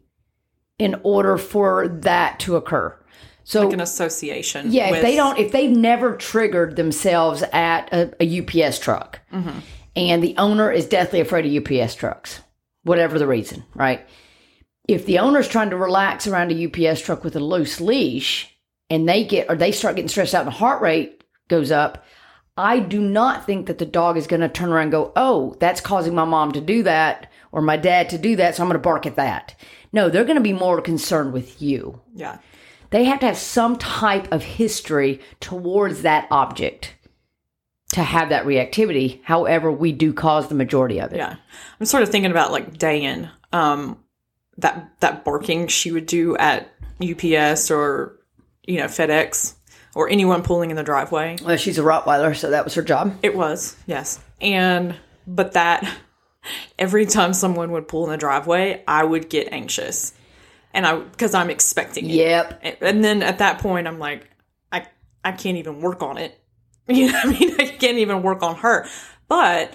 [0.78, 2.96] in order for that to occur.
[3.44, 4.72] So Like an association.
[4.72, 9.20] yeah, if they don't, if they've never triggered themselves at a, a UPS truck,
[9.96, 12.42] and the owner is deathly afraid of UPS trucks,
[12.84, 14.08] whatever the reason, right?
[14.88, 18.56] If the owner's trying to relax around a UPS truck with a loose leash,
[18.90, 22.06] and they get or they start getting stressed out, and the heart rate goes up,
[22.60, 25.56] I do not think that the dog is going to turn around and go, "Oh,
[25.60, 28.70] that's causing my mom to do that or my dad to do that, so I'm
[28.70, 29.56] going to bark at that."
[29.92, 32.38] No, they're going to be more concerned with you Yeah.
[32.92, 36.94] they have to have some type of history towards that object
[37.94, 39.20] to have that reactivity.
[39.24, 41.18] However, we do cause the majority of it.
[41.18, 41.36] Yeah.
[41.80, 43.98] I'm sort of thinking about like Dayan, um,
[44.58, 46.70] that that barking she would do at
[47.02, 48.20] UPS or
[48.68, 49.56] you know FedEx
[49.96, 51.38] or anyone pulling in the driveway.
[51.44, 53.18] Well, she's a Rottweiler, so that was her job.
[53.24, 54.96] It was yes, and
[55.28, 55.88] but that
[56.80, 60.14] every time someone would pull in the driveway, I would get anxious,
[60.74, 62.14] and I because I'm expecting it.
[62.14, 62.60] Yep.
[62.82, 64.30] And- then at that point, I'm like,
[64.72, 64.86] I
[65.24, 66.36] I can't even work on it.
[66.90, 68.88] You know, what I mean, I can't even work on her.
[69.28, 69.72] But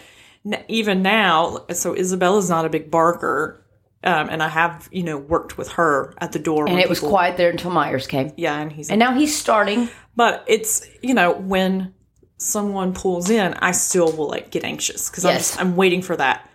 [0.66, 3.63] even now, so Isabella's not a big barker,
[4.04, 6.98] um, and I have you know worked with her at the door, And it was
[7.00, 8.32] people- quiet there until Myers came.
[8.36, 9.88] Yeah, and he's And now he's starting.
[10.14, 11.94] but it's you know when
[12.38, 15.32] someone pulls in, I still will like get anxious because Yes.
[15.32, 16.48] I'm just, I'm waiting for that,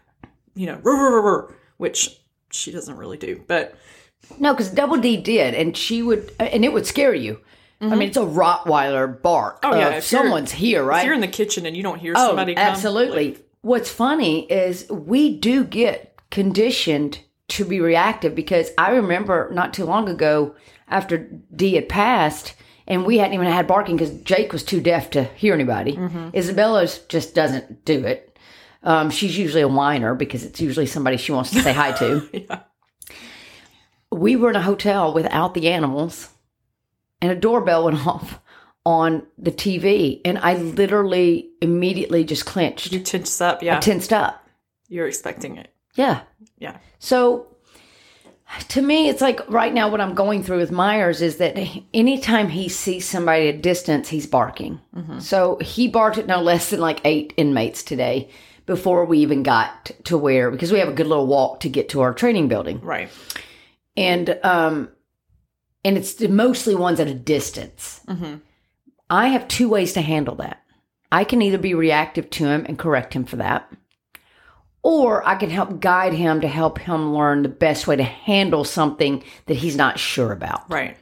[0.54, 2.20] you know, which
[2.52, 3.76] she doesn't really do, but
[4.40, 7.40] No, because Double D did, and she would, and it would scare you.
[7.82, 9.60] I mean, it's a Rottweiler bark.
[9.64, 11.00] Oh, yeah, someone's here, right?
[11.00, 13.38] if you're in the kitchen and you don't hear Oh, somebody come, absolutely.
[13.62, 17.20] What's funny is we do get conditioned
[17.50, 20.56] to be reactive because I remember not too long ago
[20.88, 21.18] after
[21.56, 22.54] D had passed
[22.88, 25.98] and we hadn't even had barking because Jake was too deaf to hear anybody.
[26.34, 28.38] Isabella's just doesn't do it.
[28.82, 32.28] Um, she's usually a whiner because it's usually somebody she wants to say hi to.
[32.50, 32.62] Yeah.
[34.12, 36.30] We were in a hotel without the animals
[37.22, 38.40] and a doorbell went off
[38.86, 44.12] on the TV and I literally immediately just clenched you tense up, yeah, I tensed
[44.14, 44.44] up.
[44.88, 46.22] you're expecting it, Yeah.
[46.60, 47.48] Yeah, So
[48.70, 51.58] to me, it's like right now what I'm going through with Myers is that
[51.94, 54.80] anytime he sees somebody at a distance, he's barking.
[55.20, 58.30] So he barked at no less than like eight inmates today
[58.66, 61.90] before we even got to where, because we have a good little walk to get
[61.90, 62.80] to our training building.
[62.82, 63.10] right,
[63.96, 64.90] And, um,
[65.84, 68.02] and it's mostly ones at a distance.
[69.10, 70.62] I have two ways to handle that.
[71.12, 73.72] I can either be reactive to him and correct him for that,
[74.82, 78.64] or I can help guide him to help him learn the best way to handle
[78.64, 80.70] something that he's not sure about.
[80.72, 80.98] right,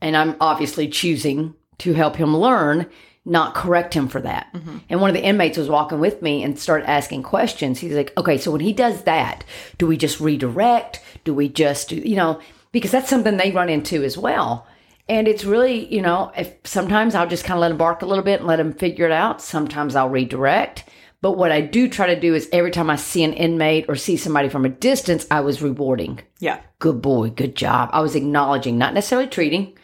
[0.00, 2.86] And I'm obviously choosing to help him learn,
[3.24, 4.52] not correct him for that.
[4.54, 4.78] Mm-hmm.
[4.88, 7.78] And one of the inmates was walking with me and started asking questions.
[7.78, 9.44] He's like, okay, so when he does that,
[9.76, 11.00] do we just redirect?
[11.24, 12.40] Do we just do, you know,
[12.72, 14.66] because that's something they run into as well.
[15.08, 18.06] And it's really, you know, if sometimes I'll just kind of let him bark a
[18.06, 19.40] little bit and let him figure it out.
[19.40, 20.84] Sometimes I'll redirect.
[21.20, 23.96] But what I do try to do is every time I see an inmate or
[23.96, 26.20] see somebody from a distance, I was rewarding.
[26.38, 27.90] yeah, Good boy, good job.
[27.92, 29.76] I was acknowledging, not necessarily treating,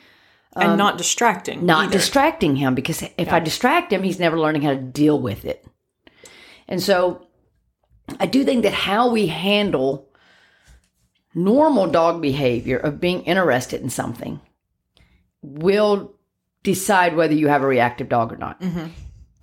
[0.54, 1.92] and not distracting, Um, not either.
[1.92, 5.66] distracting him because if I distract him, he's never learning how to deal with it.
[6.68, 7.26] And so
[8.20, 10.08] I do think that how we handle
[11.34, 14.40] normal dog behavior of being interested in something
[15.42, 16.14] will
[16.62, 18.62] decide whether you have a reactive dog or not.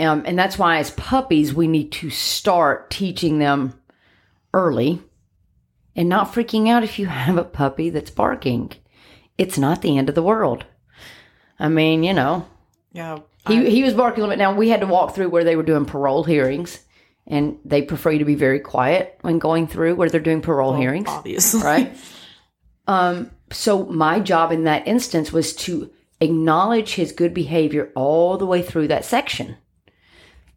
[0.02, 3.80] Um, and that's why, as puppies, we need to start teaching them
[4.54, 5.02] early
[5.96, 8.72] and not freaking out if you have a puppy that's barking.
[9.38, 10.66] It's not the end of the world.
[11.60, 12.48] I mean, you know,
[12.92, 14.44] yeah, he, he was barking a little bit.
[14.44, 16.80] Now, we had to walk through where they were doing parole hearings,
[17.28, 20.74] and they prefer you to be very quiet when going through where they're doing parole
[20.74, 21.96] hearings, obviously, right?
[22.88, 28.46] Um, so my job in that instance was to acknowledge his good behavior all the
[28.46, 29.58] way through that section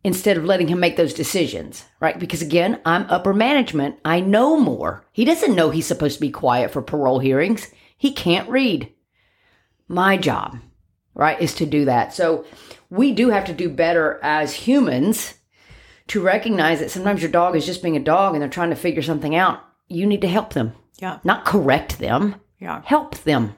[0.05, 2.19] instead of letting him make those decisions, right?
[2.19, 3.97] Because again, I'm upper management.
[4.05, 5.05] I know more.
[5.13, 7.69] He doesn't know he's supposed to be quiet for parole hearings.
[7.97, 8.93] He can't read.
[9.89, 10.59] My job,
[11.15, 12.13] right, is to do that.
[12.15, 12.45] So
[12.91, 15.35] we do have to do better as humans
[16.09, 18.77] to recognize that sometimes your dog is just being a dog and they're trying to
[18.77, 19.61] figure something out.
[19.89, 21.19] You need to help them, Yeah.
[21.25, 22.83] not correct them, Yeah.
[22.85, 23.55] help them.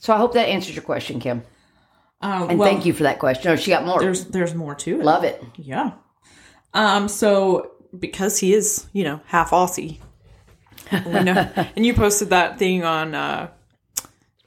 [0.00, 1.42] So I hope that answers your question, Kim.
[2.20, 3.50] Um, And well, thank you for that question.
[3.52, 4.00] Oh, she got more.
[4.00, 5.04] There's there's more to it.
[5.04, 5.42] Love it.
[5.56, 5.92] Yeah.
[6.74, 7.08] Um.
[7.08, 9.98] So because he is, you know, half Aussie,
[10.92, 13.50] we know, and you posted that thing on uh,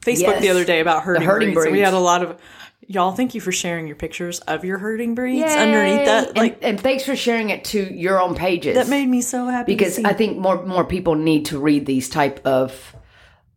[0.01, 1.65] Facebook the other day about herding, herding breeds.
[1.67, 2.39] and We had a lot of
[2.87, 3.13] y'all.
[3.13, 6.27] Thank you for sharing your pictures of your herding breeds underneath that.
[6.29, 8.75] And- Like and, thanks for sharing it to your own pages.
[8.75, 10.05] that made me so happy because to see.
[10.05, 12.95] I think more more people need to read these type of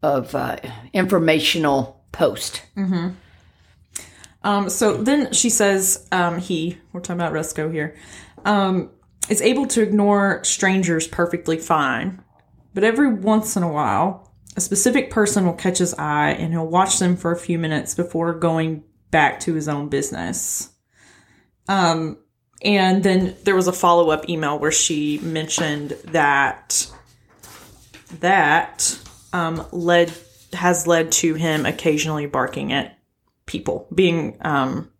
[0.02, 0.56] of uh,
[0.92, 2.62] informational post.
[4.44, 7.96] Um, so then she says, um, he, we're talking about Resco here,
[8.44, 8.90] um,
[9.28, 12.22] is able to ignore strangers perfectly fine.
[12.74, 16.66] But every once in a while, a specific person will catch his eye and he'll
[16.66, 20.70] watch them for a few minutes before going back to his own business.
[21.66, 22.18] Um,
[22.62, 26.90] and then there was a follow up email where she mentioned that
[28.20, 28.98] that
[29.32, 30.12] um, led
[30.52, 32.93] has led to him occasionally barking at
[33.46, 34.90] people, being um,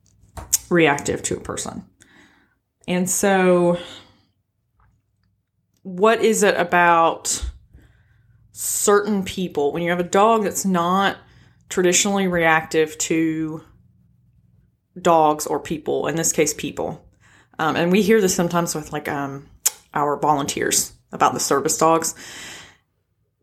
[0.70, 1.84] reactive to a person.
[2.86, 3.78] And so,
[5.82, 7.44] what is it about
[8.52, 11.16] certain people when you have a dog that's not
[11.68, 13.62] traditionally reactive to
[15.00, 17.06] dogs or people, in this case, people?
[17.58, 19.48] Um, and we hear this sometimes with like um,
[19.94, 22.14] our volunteers about the service dogs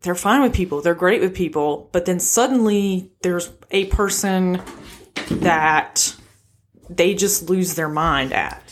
[0.02, 4.60] they're fine with people, they're great with people, but then suddenly there's a person
[5.14, 6.14] that
[6.88, 8.62] they just lose their mind at.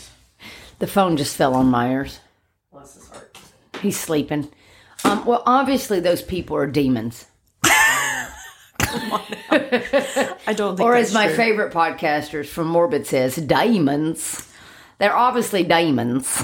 [0.79, 2.19] The phone just fell on Myers.
[2.71, 3.37] Bless his heart.
[3.81, 4.49] He's sleeping.
[5.03, 7.25] Um, well, obviously those people are demons,
[9.51, 11.35] I don't think or as my true.
[11.35, 14.47] favorite podcasters from Morbid says, demons.
[14.99, 16.43] They're obviously demons.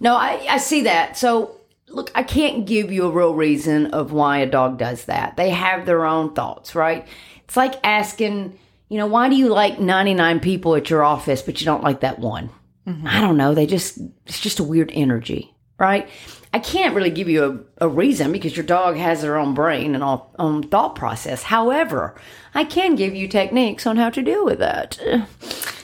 [0.00, 1.16] No, I, I see that.
[1.16, 1.56] So
[1.88, 5.36] look, I can't give you a real reason of why a dog does that.
[5.36, 7.06] They have their own thoughts, right?
[7.44, 8.58] It's like asking,
[8.90, 12.00] you know, why do you like 99 people at your office, but you don't like
[12.00, 12.50] that one?
[12.86, 13.06] Mm-hmm.
[13.06, 13.54] I don't know.
[13.54, 16.08] They just, it's just a weird energy, right?
[16.52, 19.94] I can't really give you a, a reason because your dog has their own brain
[19.94, 21.44] and all own thought process.
[21.44, 22.16] However,
[22.54, 24.98] I can give you techniques on how to deal with that.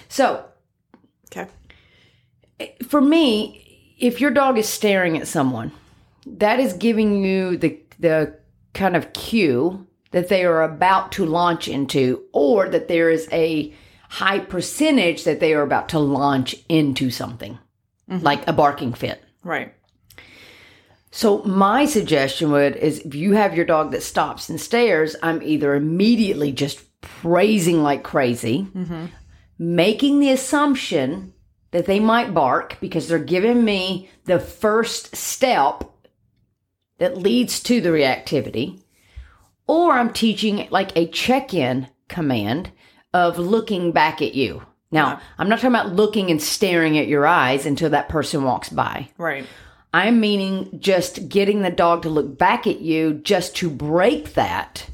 [0.09, 0.45] So,
[1.31, 1.49] Okay.
[2.89, 5.71] for me, if your dog is staring at someone,
[6.27, 8.37] that is giving you the the
[8.75, 9.86] kind of cue
[10.17, 13.71] that they are about to launch into, or that there is a
[14.09, 17.59] high percentage that they are about to launch into something,
[18.11, 18.25] mm-hmm.
[18.25, 19.23] like a barking fit.
[19.45, 19.75] Right.
[21.11, 25.43] So my suggestion would is if you have your dog that stops and stares, I'm
[25.43, 29.09] either immediately just praising like crazy, mm-hmm.
[29.59, 31.35] making the assumption
[31.73, 35.85] that they might bark because they're giving me the first step
[36.97, 38.81] that leads to the reactivity,
[39.67, 42.71] or I'm teaching like a check-in command
[43.13, 44.63] of looking back at you.
[44.91, 48.69] Now, I'm not talking about looking and staring at your eyes until that person walks
[48.69, 49.09] by.
[49.19, 49.47] Right.
[49.93, 54.89] I'm meaning just getting the dog to look back at you just to break that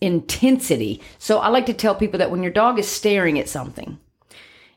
[0.00, 1.02] intensity.
[1.18, 3.98] So I like to tell people that when your dog is staring at something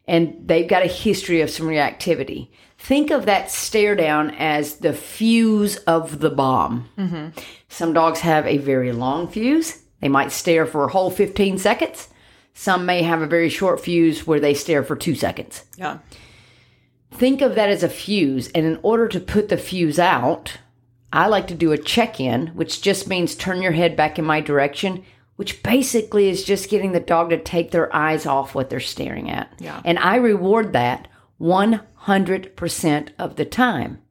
[0.07, 2.49] and they've got a history of some reactivity,
[2.81, 6.89] think of that stare down as the fuse of the bomb.
[6.97, 7.39] Mm-hmm.
[7.69, 9.81] Some dogs have a very long fuse.
[10.01, 12.07] They might stare for a whole 15 seconds.
[12.53, 15.99] Some may have a very short fuse where they stare for two seconds Yeah.
[17.11, 18.49] think of that as a fuse.
[18.55, 20.57] And in order to put the fuse out,
[21.13, 24.25] I like to do a check in, which just means turn your head back in
[24.25, 25.03] my direction,
[25.35, 29.29] which basically is just getting the dog to take their eyes off what they're staring
[29.29, 29.51] at.
[29.59, 29.81] Yeah.
[29.85, 31.07] And I reward that
[31.41, 34.01] 100% of the time.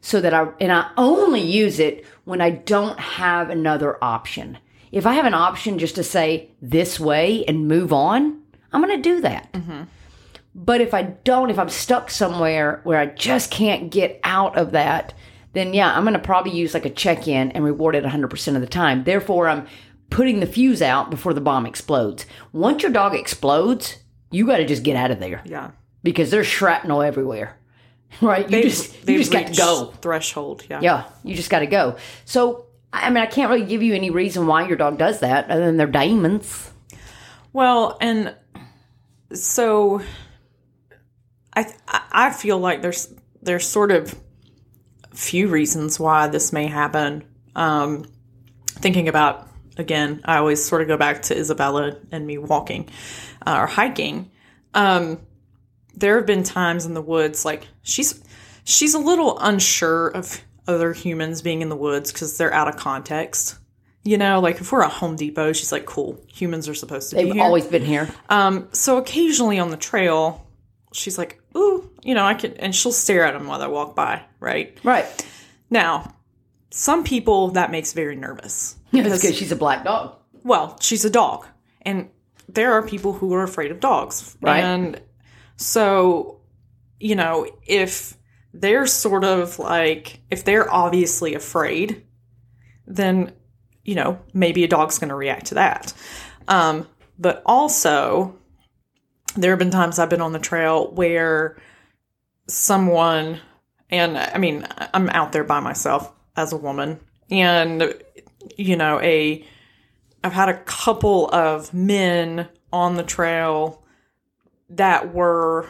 [0.00, 4.58] So that I, and I only use it when I don't have another option.
[4.90, 8.42] If I have an option just to say this way and move on,
[8.72, 9.52] I'm going to do that.
[9.52, 9.82] Mm-hmm.
[10.54, 14.72] But if I don't, if I'm stuck somewhere where I just can't get out of
[14.72, 15.14] that,
[15.52, 18.54] then yeah, I'm going to probably use like a check in and reward it 100%
[18.54, 19.04] of the time.
[19.04, 19.66] Therefore, I'm
[20.10, 22.26] putting the fuse out before the bomb explodes.
[22.52, 23.98] Once your dog explodes,
[24.30, 25.70] you got to just get out of there Yeah.
[26.02, 27.58] Because there's shrapnel everywhere.
[28.20, 28.48] Right?
[28.50, 29.94] You just you they've just got to go.
[30.02, 30.64] Threshold.
[30.68, 30.80] Yeah.
[30.82, 31.96] Yeah, you just got to go.
[32.26, 35.50] So I mean, I can't really give you any reason why your dog does that
[35.50, 36.70] other than they're demons.
[37.54, 38.34] Well, and
[39.32, 40.02] so
[41.56, 44.14] I I feel like there's there's sort of
[45.14, 47.24] few reasons why this may happen.
[47.56, 48.04] Um,
[48.66, 52.88] thinking about again, I always sort of go back to Isabella and me walking
[53.46, 54.30] uh, or hiking.
[54.74, 55.20] Um,
[56.02, 58.22] there have been times in the woods like she's
[58.64, 60.38] she's a little unsure of
[60.68, 63.58] other humans being in the woods because they're out of context.
[64.04, 67.16] You know, like if we're at Home Depot, she's like, "Cool, humans are supposed to
[67.16, 67.22] be.
[67.22, 68.08] They've be here." always been here.
[68.28, 70.44] Um, so occasionally on the trail,
[70.92, 73.94] she's like, "Ooh, you know, I can," and she'll stare at them while they walk
[73.96, 74.22] by.
[74.40, 75.06] Right Right.
[75.70, 76.14] now,
[76.70, 78.76] some people that makes very nervous.
[78.92, 80.16] It's because she's a black dog.
[80.44, 81.46] Well, she's a dog,
[81.82, 82.10] and
[82.48, 84.62] there are people who are afraid of dogs, Right.
[84.64, 85.00] And
[85.62, 86.40] so,
[86.98, 88.16] you know, if
[88.52, 92.04] they're sort of like if they're obviously afraid,
[92.86, 93.32] then
[93.84, 95.92] you know maybe a dog's going to react to that.
[96.48, 96.88] Um,
[97.18, 98.36] but also,
[99.36, 101.56] there have been times I've been on the trail where
[102.48, 103.40] someone,
[103.88, 107.00] and I mean, I'm out there by myself as a woman,
[107.30, 107.94] and
[108.56, 109.46] you know, a
[110.24, 113.81] I've had a couple of men on the trail
[114.76, 115.68] that were,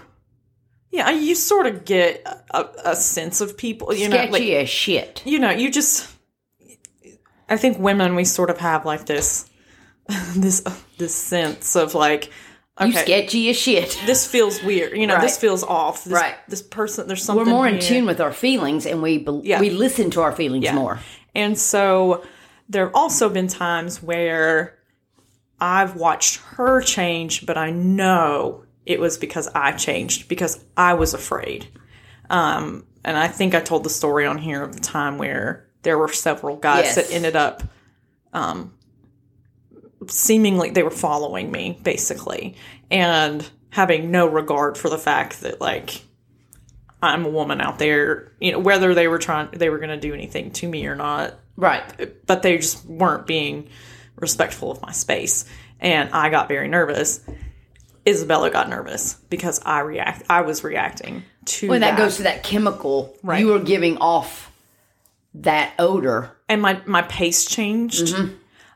[0.90, 4.68] yeah, you sort of get a, a sense of people, you know, Sketchy like as
[4.68, 5.22] shit.
[5.24, 6.08] you know, you just.
[7.48, 9.48] I think women we sort of have like this,
[10.36, 10.62] this
[10.98, 12.30] this sense of like,
[12.80, 13.98] You okay, sketchy as shit.
[14.06, 14.96] this feels weird.
[14.96, 16.04] You know, this feels off.
[16.04, 16.34] This, Right.
[16.48, 17.44] This person, there's something.
[17.44, 17.82] We're more in here.
[17.82, 19.60] tune with our feelings, and we bel Yeah.
[19.60, 21.00] we listen to our feelings more.
[21.34, 22.24] And so
[22.68, 24.78] there have also been times where
[25.60, 31.14] I've watched her change, but I know it was because I changed because I was
[31.14, 31.66] afraid.
[32.30, 35.98] Um, and I think I told the story on here of the time where there
[35.98, 36.94] were several guys Yes.
[36.96, 37.62] that ended up
[38.32, 38.72] um,
[40.08, 42.56] seemingly they were following me basically
[42.90, 46.02] and having no regard for the fact that like
[47.02, 49.96] I'm a woman out there, you know, whether they were trying they were going to
[50.00, 52.26] do anything to me or not, Right.
[52.26, 53.68] but they just weren't being
[54.16, 55.44] respectful of my space
[55.80, 57.20] and I got very nervous.
[58.06, 61.98] Isabella got nervous because I react I was reacting to When that that.
[61.98, 63.40] goes to that chemical, Right.
[63.40, 64.50] you were giving off
[65.34, 66.30] that odor.
[66.48, 68.14] and my my pace changed.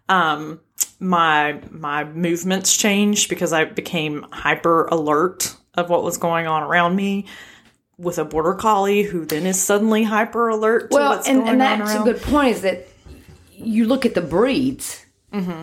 [0.09, 0.61] Um,
[1.01, 6.97] my my movements changed because I became hyper alert of what was going on around
[6.97, 7.27] me.
[7.99, 11.61] With a border collie who then is suddenly hyper alert to Well, what's and, and
[11.61, 12.57] that's a good point.
[12.57, 12.87] Is that
[13.53, 15.05] you look at the breeds.
[15.33, 15.63] Mm-hmm.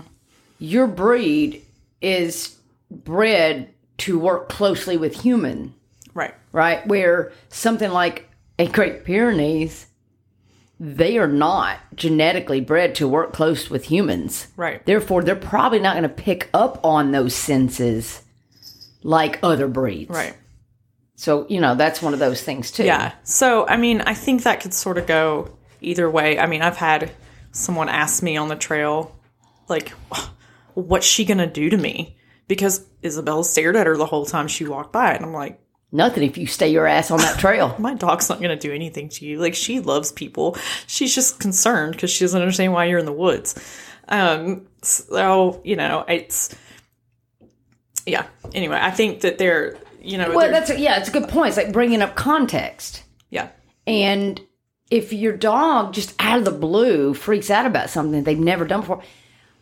[0.59, 1.61] Your breed
[2.01, 2.57] is
[3.03, 5.73] bred to work closely with human,
[6.13, 6.85] right, right?
[6.87, 8.29] Where something like
[8.59, 9.87] a Great Pyrenees,
[10.79, 14.47] they are not genetically bred to work close with humans.
[14.57, 18.21] right, Therefore, they're probably not going to pick up on those senses
[19.03, 20.09] like other breeds.
[20.09, 20.35] right.
[21.15, 22.83] So, you know, that's one of those things too.
[22.83, 23.13] Yeah.
[23.23, 26.37] So, I mean, I think that could sort of go either way.
[26.37, 27.11] I mean, I've had
[27.51, 29.15] someone ask me on the trail,
[29.69, 29.89] like,
[30.73, 32.17] what's she going to do to me?
[32.47, 35.13] Because Isabella stared at her the whole time she walked by.
[35.13, 35.59] And I'm like,
[35.95, 37.75] Nothing if you stay your ass on that trail.
[37.79, 39.37] my dog's not going to do anything to you.
[39.37, 40.57] Like, she loves people.
[40.87, 43.53] She's just concerned because she doesn't understand why you're in the woods.
[44.07, 46.55] Um, so, you know, it's,
[48.07, 48.25] yeah.
[48.55, 51.49] Anyway, I think that they're, you know, well, that's a, yeah, it's a good point.
[51.49, 53.03] It's like bringing up context.
[53.29, 53.49] yeah.
[53.85, 54.41] And
[54.89, 58.81] if your dog just out of the blue freaks out about something they've never done
[58.81, 59.03] before,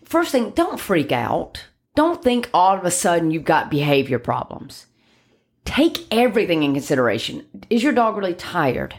[0.06, 1.66] first thing, don't freak out.
[1.96, 4.88] Don't think all of a sudden you've got behavior problems.
[5.66, 7.46] Take everything in consideration.
[7.70, 8.96] Is your dog really tired?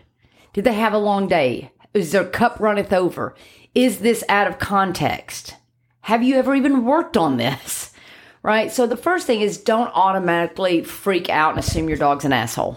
[0.53, 1.73] Did they have a long day?
[1.95, 3.35] Is their cup runneth over?
[3.75, 5.57] Is this out of context?
[6.03, 7.89] Have you ever even worked on this?
[8.45, 8.73] Right?
[8.73, 12.77] So the first thing is don't automatically freak out and assume your dog's an asshole.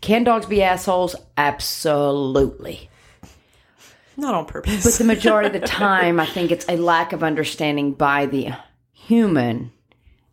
[0.00, 1.14] Can dogs be assholes?
[1.36, 2.88] Absolutely.
[4.16, 4.82] Not on purpose.
[4.82, 8.54] But the majority of the time, I think it's a lack of understanding by the
[9.06, 9.72] human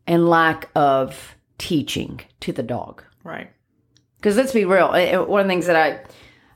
[0.07, 3.03] and lack of teaching to the dog.
[3.23, 3.49] right.
[4.17, 5.99] Because let's be real, eh, eh, one of the things that I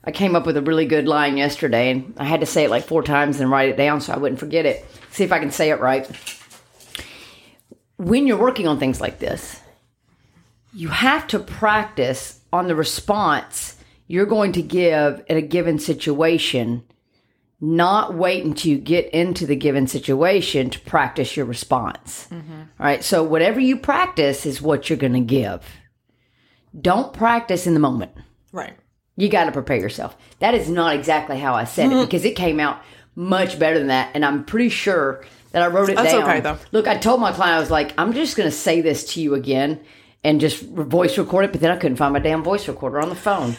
[0.06, 2.70] I came up with a really good line yesterday, and I had to say it
[2.70, 4.86] like four times and write it down so I wouldn't forget it.
[5.12, 6.10] See if I can say it right.
[7.98, 9.60] When you're working on things like this,
[10.74, 13.76] you have to practice on the response
[14.08, 16.84] you're going to give in a given situation,
[17.60, 22.28] not wait until you get into the given situation to practice your response.
[22.30, 22.54] Mm-hmm.
[22.54, 23.04] All right.
[23.04, 25.66] So, whatever you practice is what you're going to give.
[26.80, 28.12] Don't practice in the moment.
[28.52, 28.78] Right.
[29.16, 30.16] You got to prepare yourself.
[30.40, 32.06] That is not exactly how I said it mm-hmm.
[32.06, 32.82] because it came out
[33.16, 36.22] much better than that, and I'm pretty sure that I wrote it That's down.
[36.22, 36.60] okay, though.
[36.72, 39.22] Look, I told my client I was like, I'm just going to say this to
[39.22, 39.80] you again
[40.24, 43.10] and just voice record it, but then I couldn't find my damn voice recorder on
[43.10, 43.56] the phone.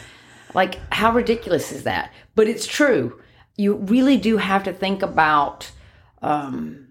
[0.53, 2.13] Like, how ridiculous is that?
[2.35, 3.19] But it's true.
[3.59, 5.69] You really do have to think about
[6.21, 6.87] um,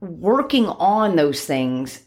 [0.00, 2.02] working on those things.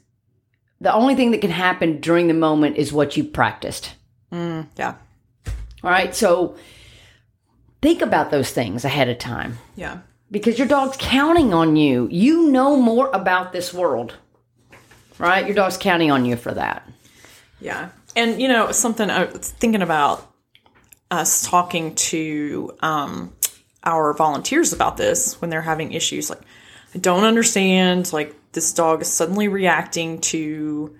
[0.82, 3.96] The only thing that can happen during the moment is what you practiced.
[4.32, 4.96] Yeah.
[5.84, 6.14] All right.
[6.14, 6.58] So
[7.82, 10.00] think about those things ahead of time Yeah.
[10.30, 12.10] because your dog's counting on you.
[12.12, 14.16] You know more about this world,
[15.18, 15.46] right?
[15.46, 16.86] Your dog's counting on you for that.
[17.62, 17.90] Yeah.
[18.18, 20.30] And, you know, something I was thinking about
[21.12, 23.32] us talking to um,
[23.86, 26.30] our volunteers about this when they're having issues.
[26.30, 26.42] Like,
[26.94, 28.12] I don't understand.
[28.12, 30.96] Like, this dog is suddenly reacting to,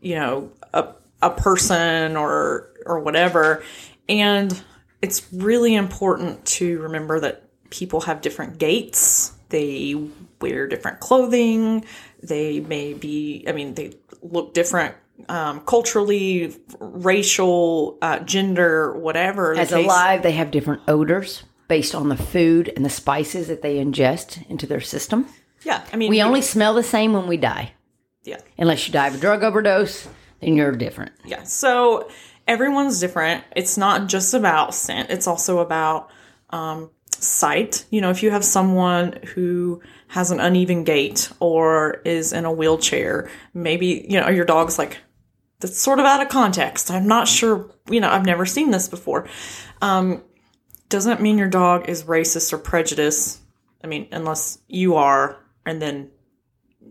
[0.00, 3.62] you know, a, a person or or whatever.
[4.08, 4.60] And
[5.00, 9.32] it's really important to remember that people have different gaits.
[9.48, 9.94] They
[10.40, 11.84] wear different clothing.
[12.22, 14.94] They may be, I mean, they look different
[15.28, 19.54] um, culturally, racial, uh, gender, whatever.
[19.54, 23.48] the As case- alive, they have different odors based on the food and the spices
[23.48, 25.26] that they ingest into their system.
[25.62, 25.82] Yeah.
[25.90, 27.72] I mean, We only smell the same when we die.
[28.24, 28.40] yeah.
[28.58, 30.06] Unless you die of a drug overdose,
[30.40, 31.12] then you're different.
[31.24, 31.44] Yeah.
[31.44, 32.10] So
[32.46, 33.42] everyone's different.
[33.56, 36.10] It's not just about scent, it's also about
[36.50, 37.86] um, sight.
[37.88, 42.52] You know, if you have someone who has an uneven gait or is in a
[42.52, 44.98] wheelchair, maybe, you know, your dog's like,
[45.60, 46.90] that's sort of out of context.
[46.90, 49.26] I'm not sure, you know, I've never seen this before.
[49.80, 50.22] Um,
[50.92, 53.40] doesn't mean your dog is racist or prejudiced.
[53.82, 56.10] I mean, unless you are, and then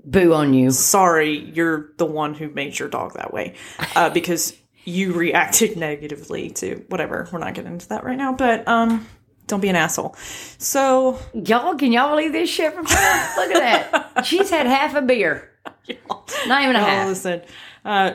[0.03, 0.71] Boo on you.
[0.71, 3.53] sorry, you're the one who made your dog that way
[3.95, 7.29] uh, because you reacted negatively to whatever.
[7.31, 9.07] We're not getting into that right now, but um,
[9.47, 10.15] don't be an asshole.
[10.57, 13.35] So, Y'all, can y'all believe this shit from her?
[13.37, 14.25] Look at that.
[14.25, 15.51] She's had half a beer.
[16.47, 17.07] Not even a half.
[17.07, 17.41] listen,
[17.83, 18.11] uh,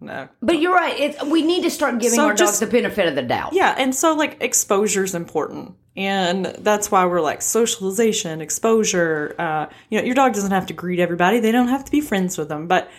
[0.00, 0.28] no.
[0.42, 0.98] But you're right.
[0.98, 3.52] It's, we need to start giving So our just- dogs the benefit of the doubt.
[3.52, 5.74] Yeah, and so like exposure is important.
[5.96, 9.36] And that's why we're like socialization, exposure.
[9.38, 11.38] Uh, you know, your dog doesn't have to greet everybody.
[11.38, 12.66] They don't have to be friends with them.
[12.66, 12.90] But,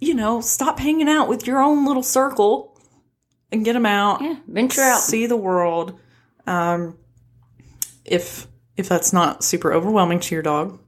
[0.00, 2.80] you know, stop hanging out with your own little circle
[3.52, 4.22] and get them out.
[4.22, 5.00] Yeah, venture out.
[5.00, 5.98] see the world.
[6.46, 6.96] Um,
[8.04, 10.78] if if that's not super overwhelming to your dog,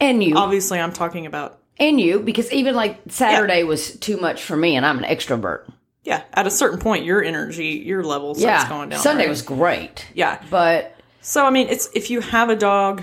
[0.00, 0.36] And you.
[0.36, 4.76] obviously I'm talking about and you, because even like Saturday was too much for me,
[4.76, 5.70] and I'm an extrovert.
[6.04, 6.22] yeah.
[6.34, 8.68] At a certain point, your energy, your level starts Yeah.
[8.68, 9.00] going down.
[9.00, 9.28] Sunday right?
[9.30, 10.06] was great.
[10.14, 10.42] yeah.
[10.50, 13.02] But So I mean, it's if you have a dog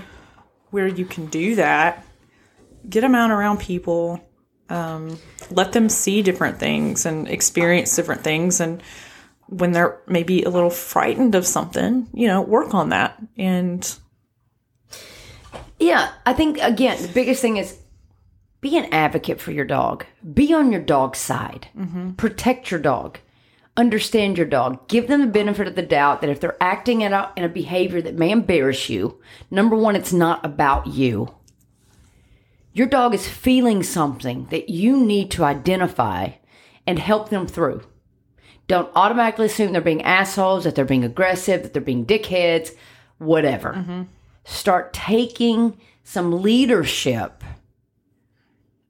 [0.70, 2.04] where you can do that,
[2.88, 4.20] get them out around people,
[4.68, 5.18] um,
[5.50, 8.82] let them see different things and experience different things, and
[9.48, 13.96] when they're maybe a little frightened of something, you know, work on that and
[15.78, 17.76] yeah, I think, again, the biggest thing is
[18.66, 20.04] be an advocate for your dog,
[20.34, 22.10] be on your dog's side, mm-hmm.
[22.14, 23.16] protect your dog.
[23.76, 24.88] Understand your dog.
[24.88, 27.48] Give them the benefit of the doubt that if they're acting in a, in a
[27.48, 29.20] behavior that may embarrass you,
[29.52, 31.32] number one, it's not about you.
[32.72, 36.30] Your dog is feeling something that you need to identify
[36.88, 37.82] and help them through.
[38.66, 42.70] Don't automatically assume they're being assholes, that they're being aggressive, that they're being dickheads,
[43.18, 43.74] whatever.
[43.74, 44.02] Mm-hmm.
[44.44, 47.44] Start taking some leadership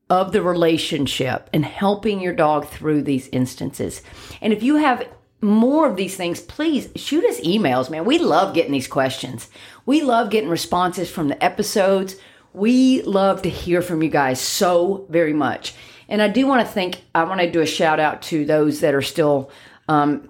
[0.08, 4.02] of the relationship and helping your dog through these instances.
[4.40, 5.06] And if you have
[5.40, 8.04] more of these things, please shoot us emails, man.
[8.04, 9.48] We love getting these questions.
[9.84, 12.16] We love getting responses from the episodes.
[12.52, 15.74] We love to hear from you guys so very much.
[16.08, 18.80] And I do want to thank, I want to do a shout out to those
[18.80, 19.50] that are still
[19.88, 20.28] um,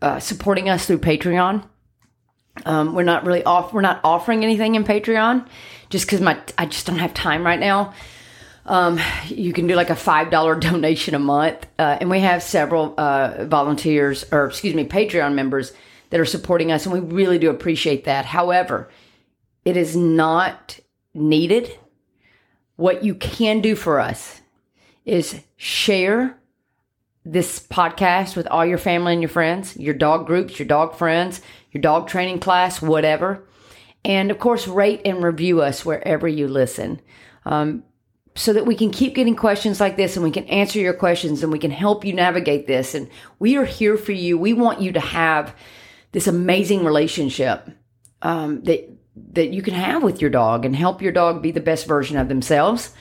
[0.00, 1.64] uh, supporting us through Patreon.
[2.66, 3.72] Um, we're not really off.
[3.72, 5.46] We're not offering anything in Patreon,
[5.88, 7.94] just because my I just don't have time right now.
[8.64, 12.42] Um, you can do like a five dollar donation a month, uh, and we have
[12.42, 15.72] several uh, volunteers or excuse me, Patreon members
[16.10, 18.26] that are supporting us, and we really do appreciate that.
[18.26, 18.90] However,
[19.64, 20.78] it is not
[21.14, 21.76] needed.
[22.76, 24.40] What you can do for us
[25.04, 26.38] is share
[27.24, 31.40] this podcast with all your family and your friends, your dog groups, your dog friends,
[31.70, 33.44] your dog training class, whatever.
[34.04, 37.00] And of course, rate and review us wherever you listen
[37.44, 37.84] um,
[38.34, 41.42] so that we can keep getting questions like this and we can answer your questions
[41.42, 42.94] and we can help you navigate this.
[42.94, 43.08] And
[43.38, 44.38] we are here for you.
[44.38, 45.54] We want you to have
[46.12, 47.68] this amazing relationship
[48.22, 48.88] um, that
[49.34, 52.16] that you can have with your dog and help your dog be the best version
[52.16, 52.94] of themselves.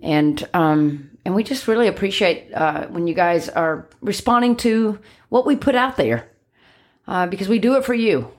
[0.00, 4.98] And um, and we just really appreciate uh, when you guys are responding to
[5.28, 6.28] what we put out there
[7.06, 8.30] uh, because we do it for you.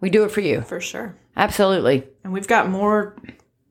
[0.00, 0.62] We do it for you.
[0.62, 1.14] for sure.
[1.36, 2.04] Absolutely.
[2.24, 3.14] And we've got more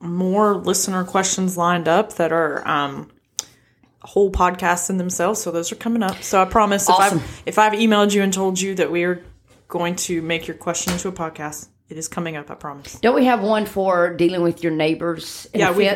[0.01, 3.09] more listener questions lined up that are um
[4.03, 5.41] whole podcasts in themselves.
[5.41, 6.23] So those are coming up.
[6.23, 7.19] So I promise Awesome.
[7.19, 9.23] if I've if I've emailed you and told you that we are
[9.67, 12.95] going to make your question into a podcast, it is coming up, I promise.
[12.99, 15.89] Don't we have one for dealing with your neighbors and Yeah, we-?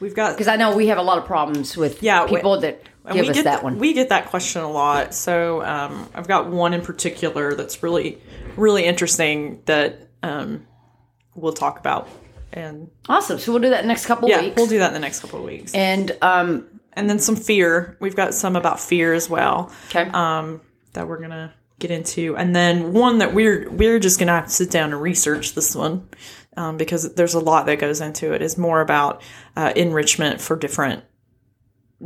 [0.00, 2.60] We've got Because I know we have a lot of problems with Yeah, we- people
[2.60, 3.78] that And give we us get that th- one.
[3.78, 5.14] We get that question a lot.
[5.14, 8.18] So um, I've got one in particular that's really,
[8.56, 10.66] really interesting that um,
[11.34, 12.08] we'll talk about.
[12.52, 13.38] And awesome.
[13.38, 14.56] So we'll do that next couple yeah, weeks.
[14.56, 15.74] we'll do that in the next couple of weeks.
[15.74, 17.96] and um, And then some fear.
[18.00, 20.10] We've got some about fear as well okay.
[20.10, 20.60] um,
[20.94, 22.36] that we're gonna get into.
[22.36, 25.76] And then one that we're we're just gonna have to sit down and research this
[25.76, 26.08] one
[26.56, 28.42] um, because there's a lot that goes into it.
[28.42, 29.22] Is more about
[29.56, 31.04] uh, enrichment for different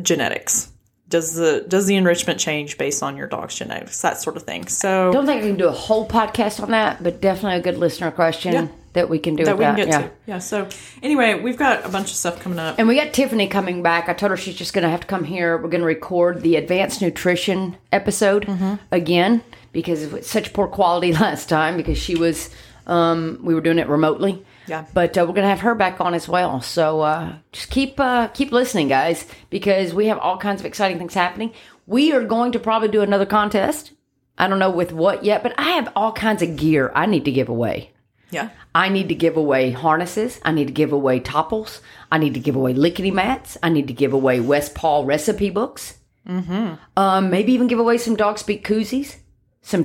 [0.03, 0.71] genetics.
[1.12, 4.00] Does the does the enrichment change based on your dog's genetics?
[4.00, 4.66] That sort of thing.
[4.66, 7.78] So don't think I can do a whole podcast on that, but definitely a good
[7.78, 8.68] listener question Yeah.
[8.94, 9.84] that we can do that with we can that.
[9.84, 10.08] get yeah.
[10.08, 10.10] to.
[10.26, 10.38] Yeah.
[10.38, 10.68] So
[11.02, 12.76] anyway, we've got a bunch of stuff coming up.
[12.78, 14.08] And we got Tiffany coming back.
[14.08, 15.56] I told her she's just going to have to come here.
[15.58, 18.74] We're going to record the advanced nutrition episode Mm-hmm.
[18.90, 19.42] again
[19.72, 22.48] because it was such poor quality last time because she was,
[22.86, 24.44] um, we were doing it remotely.
[24.66, 24.86] Yeah.
[24.94, 26.60] But uh, we're going to have her back on as well.
[26.60, 30.98] So uh, just keep uh, keep listening, guys, because we have all kinds of exciting
[30.98, 31.52] things happening.
[31.86, 33.92] We are going to probably do another contest.
[34.38, 37.24] I don't know with what yet, but I have all kinds of gear I need
[37.26, 37.90] to give away.
[38.30, 38.48] Yeah.
[38.74, 40.40] I need to give away harnesses.
[40.42, 41.80] I need to give away Toppls.
[42.10, 43.58] I need to give away lickety mats.
[43.62, 45.98] I need to give away West Paw recipe books.
[46.26, 46.74] Mm-hmm.
[46.96, 49.16] Um, maybe even give away some dog speak koozies,
[49.60, 49.84] some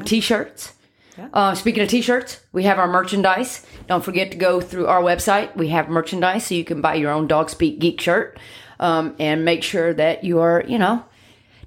[1.18, 1.32] t-shirts.
[1.34, 3.66] Uh, speaking of t-shirts, we have our merchandise.
[3.88, 5.56] Don't forget to go through our website.
[5.56, 8.40] We have merchandise, so you can buy your own dog speak geek shirt.
[8.80, 11.04] Um, and make sure that you are, you know,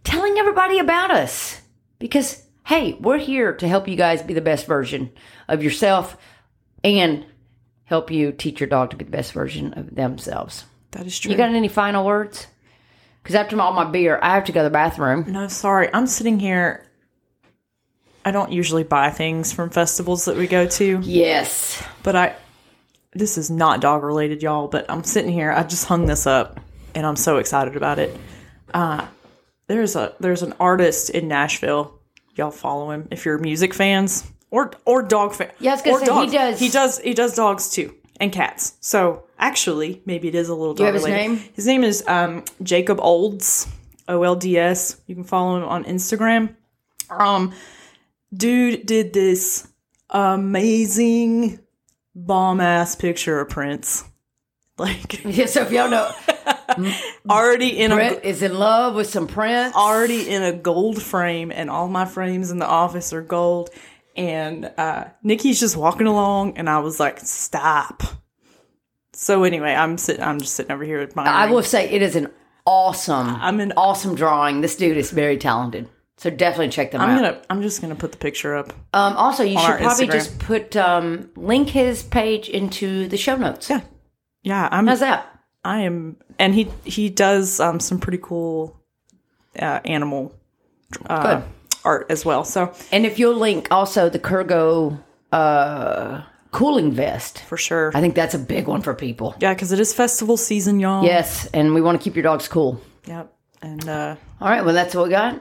[0.04, 1.60] telling everybody about us
[1.98, 5.10] because hey, we're here to help you guys be the best version
[5.48, 6.16] of yourself
[6.84, 7.26] and
[7.82, 10.64] help you teach your dog to be the best version of themselves.
[10.92, 11.32] That is true.
[11.32, 12.46] You got any final words?
[13.22, 15.24] Because after all my beer, I have to go to the bathroom.
[15.26, 15.90] no, sorry.
[15.92, 16.86] I'm sitting here.
[18.24, 21.00] I don't usually buy things from festivals that we go to.
[21.02, 21.82] Yes.
[22.02, 22.36] But I,
[23.12, 24.68] this is not dog related, y'all.
[24.68, 25.50] But I'm sitting here.
[25.52, 26.60] I just hung this up,
[26.94, 28.16] and I'm so excited about it.
[28.74, 29.06] Uh,
[29.68, 31.98] there's a there's an artist in Nashville.
[32.34, 35.52] Y'all follow him if you're music fans or or dog fans.
[35.58, 36.98] Yeah, I was gonna or say, he does- He does.
[36.98, 38.74] He does dogs too and cats.
[38.80, 41.28] So actually, maybe it is a little dog have his related.
[41.28, 41.50] name?
[41.54, 43.66] His name is um, Jacob Olds.
[44.08, 45.00] O L D S.
[45.06, 46.54] You can follow him on Instagram.
[47.10, 47.52] Um,
[48.32, 49.66] dude did this
[50.10, 51.60] amazing
[52.14, 54.04] bomb ass picture of Prince.
[54.78, 56.10] Like Yeah, so if y'all know,
[57.28, 59.74] already in a is in love with some Prince.
[59.74, 63.70] already in a gold frame, and all my frames in the office are gold.
[64.16, 68.02] And uh, Nikki's just walking along, and I was like, "Stop!"
[69.12, 70.22] So anyway, I'm sitting.
[70.22, 71.30] I'm just sitting over here admiring.
[71.30, 72.28] I will say it is an
[72.66, 74.62] awesome, I'm an- awesome drawing.
[74.62, 75.88] This dude is very talented.
[76.20, 77.08] So definitely check them out.
[77.08, 77.22] I'm out.
[77.32, 77.42] gonna.
[77.48, 78.74] I'm just gonna put the picture up.
[78.92, 80.12] Um, also, you our should probably Instagram.
[80.12, 83.70] just put um, link his page into the show notes.
[83.70, 83.80] Yeah,
[84.42, 84.68] yeah.
[84.70, 84.86] I'm.
[84.86, 85.26] How's that?
[85.64, 88.78] I am, and he he does um, some pretty cool
[89.58, 90.38] uh, animal
[91.06, 91.44] uh, Good.
[91.86, 92.44] art as well.
[92.44, 95.02] So And if you'll link also the Kurgo
[95.32, 99.34] uh, cooling vest, for sure, I think that's a big one for people.
[99.40, 101.02] yeah, because it is festival season, y'all.
[101.02, 102.78] Yes, and we want to keep your dogs cool.
[103.06, 103.34] Yep.
[103.62, 105.38] And uh, All right, well, that's what we got.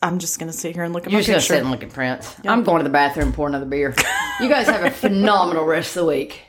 [0.00, 1.70] I'm just gonna sit here and look at You're my just going to sit and
[1.70, 2.34] look at Prince.
[2.46, 3.94] I'm going to the bathroom pour another beer.
[4.40, 6.40] you guys have a phenomenal rest of the week.